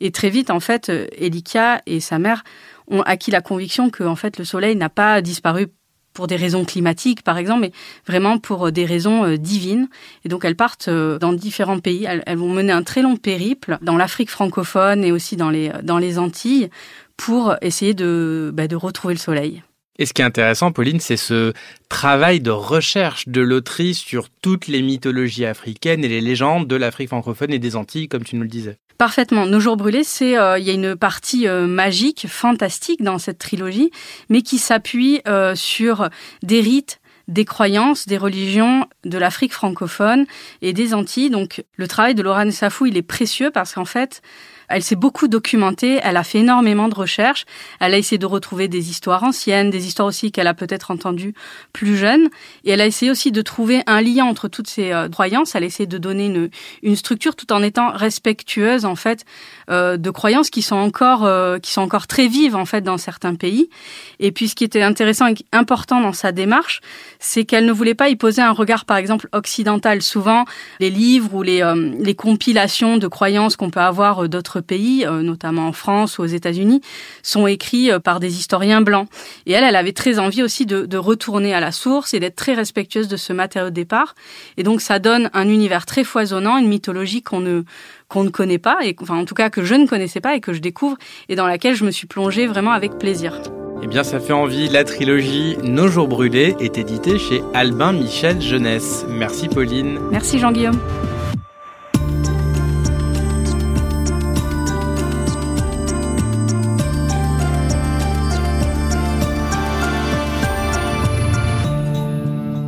Et 0.00 0.10
très 0.10 0.30
vite, 0.30 0.48
en 0.48 0.60
fait, 0.60 0.88
euh, 0.88 1.06
Elika 1.18 1.82
et 1.84 2.00
sa 2.00 2.18
mère 2.18 2.44
ont 2.88 3.02
acquis 3.02 3.30
la 3.30 3.42
conviction 3.42 3.90
que, 3.90 4.04
en 4.04 4.16
fait, 4.16 4.38
le 4.38 4.46
soleil 4.46 4.74
n'a 4.74 4.88
pas 4.88 5.20
disparu 5.20 5.66
pour 6.14 6.28
des 6.28 6.36
raisons 6.36 6.64
climatiques, 6.64 7.20
par 7.20 7.36
exemple, 7.36 7.60
mais 7.60 7.72
vraiment 8.06 8.38
pour 8.38 8.72
des 8.72 8.86
raisons 8.86 9.34
divines. 9.34 9.88
Et 10.24 10.30
donc, 10.30 10.46
elles 10.46 10.56
partent 10.56 10.88
dans 10.88 11.34
différents 11.34 11.80
pays. 11.80 12.06
Elles, 12.06 12.38
vont 12.38 12.48
mener 12.48 12.72
un 12.72 12.84
très 12.84 13.02
long 13.02 13.16
périple 13.16 13.76
dans 13.82 13.98
l'Afrique 13.98 14.30
francophone 14.30 15.04
et 15.04 15.12
aussi 15.12 15.36
dans 15.36 15.50
les, 15.50 16.18
Antilles 16.18 16.70
pour 17.18 17.56
essayer 17.60 17.92
de, 17.92 18.50
bah, 18.54 18.68
de 18.68 18.76
retrouver 18.76 19.14
le 19.14 19.20
soleil. 19.20 19.62
Et 19.98 20.06
ce 20.06 20.12
qui 20.12 20.22
est 20.22 20.24
intéressant, 20.24 20.72
Pauline, 20.72 20.98
c'est 20.98 21.16
ce 21.16 21.52
travail 21.88 22.40
de 22.40 22.50
recherche 22.50 23.28
de 23.28 23.40
l'autrice 23.40 23.98
sur 23.98 24.28
toutes 24.42 24.66
les 24.66 24.82
mythologies 24.82 25.46
africaines 25.46 26.04
et 26.04 26.08
les 26.08 26.20
légendes 26.20 26.66
de 26.66 26.74
l'Afrique 26.74 27.08
francophone 27.08 27.52
et 27.52 27.60
des 27.60 27.76
Antilles, 27.76 28.08
comme 28.08 28.24
tu 28.24 28.34
nous 28.34 28.42
le 28.42 28.48
disais. 28.48 28.78
Parfaitement. 28.98 29.46
Nos 29.46 29.60
jours 29.60 29.76
brûlés, 29.76 30.02
c'est 30.02 30.36
euh, 30.36 30.58
il 30.58 30.64
y 30.64 30.70
a 30.70 30.72
une 30.72 30.96
partie 30.96 31.46
euh, 31.46 31.66
magique, 31.66 32.26
fantastique 32.28 33.02
dans 33.02 33.18
cette 33.18 33.38
trilogie, 33.38 33.92
mais 34.28 34.42
qui 34.42 34.58
s'appuie 34.58 35.20
euh, 35.28 35.54
sur 35.54 36.08
des 36.42 36.60
rites 36.60 37.00
des 37.26 37.46
croyances, 37.46 38.06
des 38.06 38.18
religions 38.18 38.86
de 39.04 39.16
l'Afrique 39.16 39.54
francophone 39.54 40.26
et 40.60 40.74
des 40.74 40.92
Antilles. 40.92 41.30
Donc 41.30 41.64
le 41.76 41.88
travail 41.88 42.14
de 42.14 42.22
Laurent 42.22 42.50
Safou, 42.50 42.86
il 42.86 42.98
est 42.98 43.02
précieux 43.02 43.50
parce 43.50 43.72
qu'en 43.72 43.86
fait, 43.86 44.20
elle 44.68 44.82
s'est 44.82 44.96
beaucoup 44.96 45.28
documentée, 45.28 46.00
elle 46.02 46.16
a 46.16 46.24
fait 46.24 46.38
énormément 46.38 46.88
de 46.88 46.94
recherches, 46.94 47.44
elle 47.80 47.94
a 47.94 47.98
essayé 47.98 48.18
de 48.18 48.26
retrouver 48.26 48.68
des 48.68 48.90
histoires 48.90 49.22
anciennes, 49.22 49.70
des 49.70 49.86
histoires 49.86 50.08
aussi 50.08 50.32
qu'elle 50.32 50.46
a 50.46 50.54
peut-être 50.54 50.90
entendues 50.90 51.34
plus 51.72 51.96
jeune, 51.96 52.28
et 52.64 52.70
elle 52.70 52.80
a 52.80 52.86
essayé 52.86 53.10
aussi 53.10 53.32
de 53.32 53.42
trouver 53.42 53.82
un 53.86 54.00
lien 54.00 54.24
entre 54.24 54.48
toutes 54.48 54.68
ces 54.68 54.92
euh, 54.92 55.08
croyances, 55.08 55.54
elle 55.54 55.62
a 55.62 55.66
essayé 55.66 55.86
de 55.86 55.98
donner 55.98 56.26
une, 56.82 56.96
structure 56.96 57.34
tout 57.34 57.52
en 57.52 57.62
étant 57.62 57.90
respectueuse 57.90 58.84
en 58.84 58.94
fait 58.94 59.24
euh, 59.68 59.96
de 59.96 60.10
croyances 60.10 60.48
qui 60.48 60.62
sont 60.62 60.76
encore 60.76 61.24
euh, 61.24 61.58
qui 61.58 61.72
sont 61.72 61.80
encore 61.80 62.06
très 62.06 62.28
vives 62.28 62.54
en 62.54 62.64
fait 62.64 62.82
dans 62.82 62.98
certains 62.98 63.34
pays. 63.34 63.68
Et 64.20 64.30
puis 64.30 64.48
ce 64.48 64.54
qui 64.54 64.64
était 64.64 64.82
intéressant 64.82 65.26
et 65.26 65.34
important 65.52 66.00
dans 66.00 66.12
sa 66.12 66.30
démarche, 66.32 66.80
c'est 67.18 67.44
qu'elle 67.44 67.66
ne 67.66 67.72
voulait 67.72 67.94
pas 67.94 68.08
y 68.08 68.16
poser 68.16 68.42
un 68.42 68.52
regard 68.52 68.84
par 68.84 68.96
exemple 68.96 69.28
occidental. 69.32 70.02
Souvent 70.02 70.44
les 70.78 70.90
livres 70.90 71.34
ou 71.34 71.42
les, 71.42 71.62
les 71.98 72.14
compilations 72.14 72.96
de 72.96 73.08
croyances 73.08 73.56
qu'on 73.56 73.70
peut 73.70 73.80
avoir 73.80 74.28
d'autres 74.28 74.53
pays, 74.60 75.04
euh, 75.06 75.22
notamment 75.22 75.68
en 75.68 75.72
France 75.72 76.18
ou 76.18 76.22
aux 76.22 76.26
États-Unis, 76.26 76.80
sont 77.22 77.46
écrits 77.46 77.90
euh, 77.90 77.98
par 77.98 78.20
des 78.20 78.38
historiens 78.38 78.80
blancs. 78.80 79.08
Et 79.46 79.52
elle, 79.52 79.64
elle 79.64 79.76
avait 79.76 79.92
très 79.92 80.18
envie 80.18 80.42
aussi 80.42 80.66
de, 80.66 80.86
de 80.86 80.96
retourner 80.96 81.54
à 81.54 81.60
la 81.60 81.72
source 81.72 82.14
et 82.14 82.20
d'être 82.20 82.36
très 82.36 82.54
respectueuse 82.54 83.08
de 83.08 83.16
ce 83.16 83.32
matériau 83.32 83.70
de 83.70 83.74
départ. 83.74 84.14
Et 84.56 84.62
donc 84.62 84.80
ça 84.80 84.98
donne 84.98 85.30
un 85.32 85.48
univers 85.48 85.86
très 85.86 86.04
foisonnant, 86.04 86.58
une 86.58 86.68
mythologie 86.68 87.22
qu'on 87.22 87.40
ne 87.40 87.62
qu'on 88.08 88.22
ne 88.22 88.28
connaît 88.28 88.58
pas, 88.58 88.78
et 88.84 88.94
enfin 89.00 89.18
en 89.18 89.24
tout 89.24 89.34
cas 89.34 89.50
que 89.50 89.64
je 89.64 89.74
ne 89.74 89.86
connaissais 89.86 90.20
pas 90.20 90.36
et 90.36 90.40
que 90.40 90.52
je 90.52 90.60
découvre, 90.60 90.96
et 91.28 91.36
dans 91.36 91.46
laquelle 91.46 91.74
je 91.74 91.84
me 91.84 91.90
suis 91.90 92.06
plongée 92.06 92.46
vraiment 92.46 92.72
avec 92.72 92.98
plaisir. 92.98 93.40
Eh 93.82 93.86
bien, 93.86 94.02
ça 94.02 94.18
fait 94.18 94.32
envie. 94.32 94.68
La 94.68 94.84
trilogie 94.84 95.58
Nos 95.62 95.88
jours 95.88 96.08
brûlés 96.08 96.56
est 96.58 96.78
éditée 96.78 97.18
chez 97.18 97.42
Albin 97.52 97.92
Michel 97.92 98.40
Jeunesse. 98.40 99.04
Merci 99.10 99.48
Pauline. 99.48 99.98
Merci 100.10 100.38
Jean-Guillaume. 100.38 100.78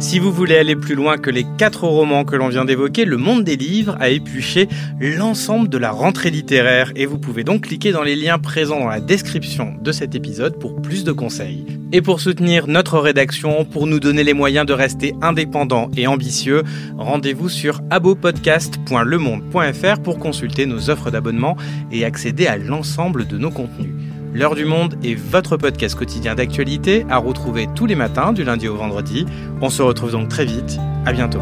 Si 0.06 0.20
vous 0.20 0.30
voulez 0.30 0.56
aller 0.56 0.76
plus 0.76 0.94
loin 0.94 1.18
que 1.18 1.30
les 1.30 1.44
quatre 1.58 1.82
romans 1.82 2.24
que 2.24 2.36
l'on 2.36 2.46
vient 2.46 2.64
d'évoquer, 2.64 3.04
Le 3.04 3.16
Monde 3.16 3.42
des 3.42 3.56
Livres 3.56 3.96
a 3.98 4.08
épluché 4.08 4.68
l'ensemble 5.00 5.68
de 5.68 5.78
la 5.78 5.90
rentrée 5.90 6.30
littéraire 6.30 6.92
et 6.94 7.06
vous 7.06 7.18
pouvez 7.18 7.42
donc 7.42 7.62
cliquer 7.62 7.90
dans 7.90 8.04
les 8.04 8.14
liens 8.14 8.38
présents 8.38 8.78
dans 8.78 8.86
la 8.86 9.00
description 9.00 9.74
de 9.80 9.90
cet 9.90 10.14
épisode 10.14 10.60
pour 10.60 10.80
plus 10.80 11.02
de 11.02 11.10
conseils. 11.10 11.66
Et 11.90 12.02
pour 12.02 12.20
soutenir 12.20 12.68
notre 12.68 13.00
rédaction, 13.00 13.64
pour 13.64 13.88
nous 13.88 13.98
donner 13.98 14.22
les 14.22 14.32
moyens 14.32 14.64
de 14.64 14.74
rester 14.74 15.12
indépendants 15.22 15.90
et 15.96 16.06
ambitieux, 16.06 16.62
rendez-vous 16.96 17.48
sur 17.48 17.80
abopodcast.lemonde.fr 17.90 20.02
pour 20.04 20.20
consulter 20.20 20.66
nos 20.66 20.88
offres 20.88 21.10
d'abonnement 21.10 21.56
et 21.90 22.04
accéder 22.04 22.46
à 22.46 22.58
l'ensemble 22.58 23.26
de 23.26 23.38
nos 23.38 23.50
contenus. 23.50 24.05
L'heure 24.36 24.54
du 24.54 24.66
monde 24.66 24.98
est 25.02 25.14
votre 25.14 25.56
podcast 25.56 25.94
quotidien 25.94 26.34
d'actualité 26.34 27.06
à 27.08 27.16
retrouver 27.16 27.68
tous 27.74 27.86
les 27.86 27.94
matins 27.94 28.34
du 28.34 28.44
lundi 28.44 28.68
au 28.68 28.76
vendredi. 28.76 29.24
On 29.62 29.70
se 29.70 29.80
retrouve 29.80 30.12
donc 30.12 30.28
très 30.28 30.44
vite. 30.44 30.76
À 31.06 31.14
bientôt. 31.14 31.40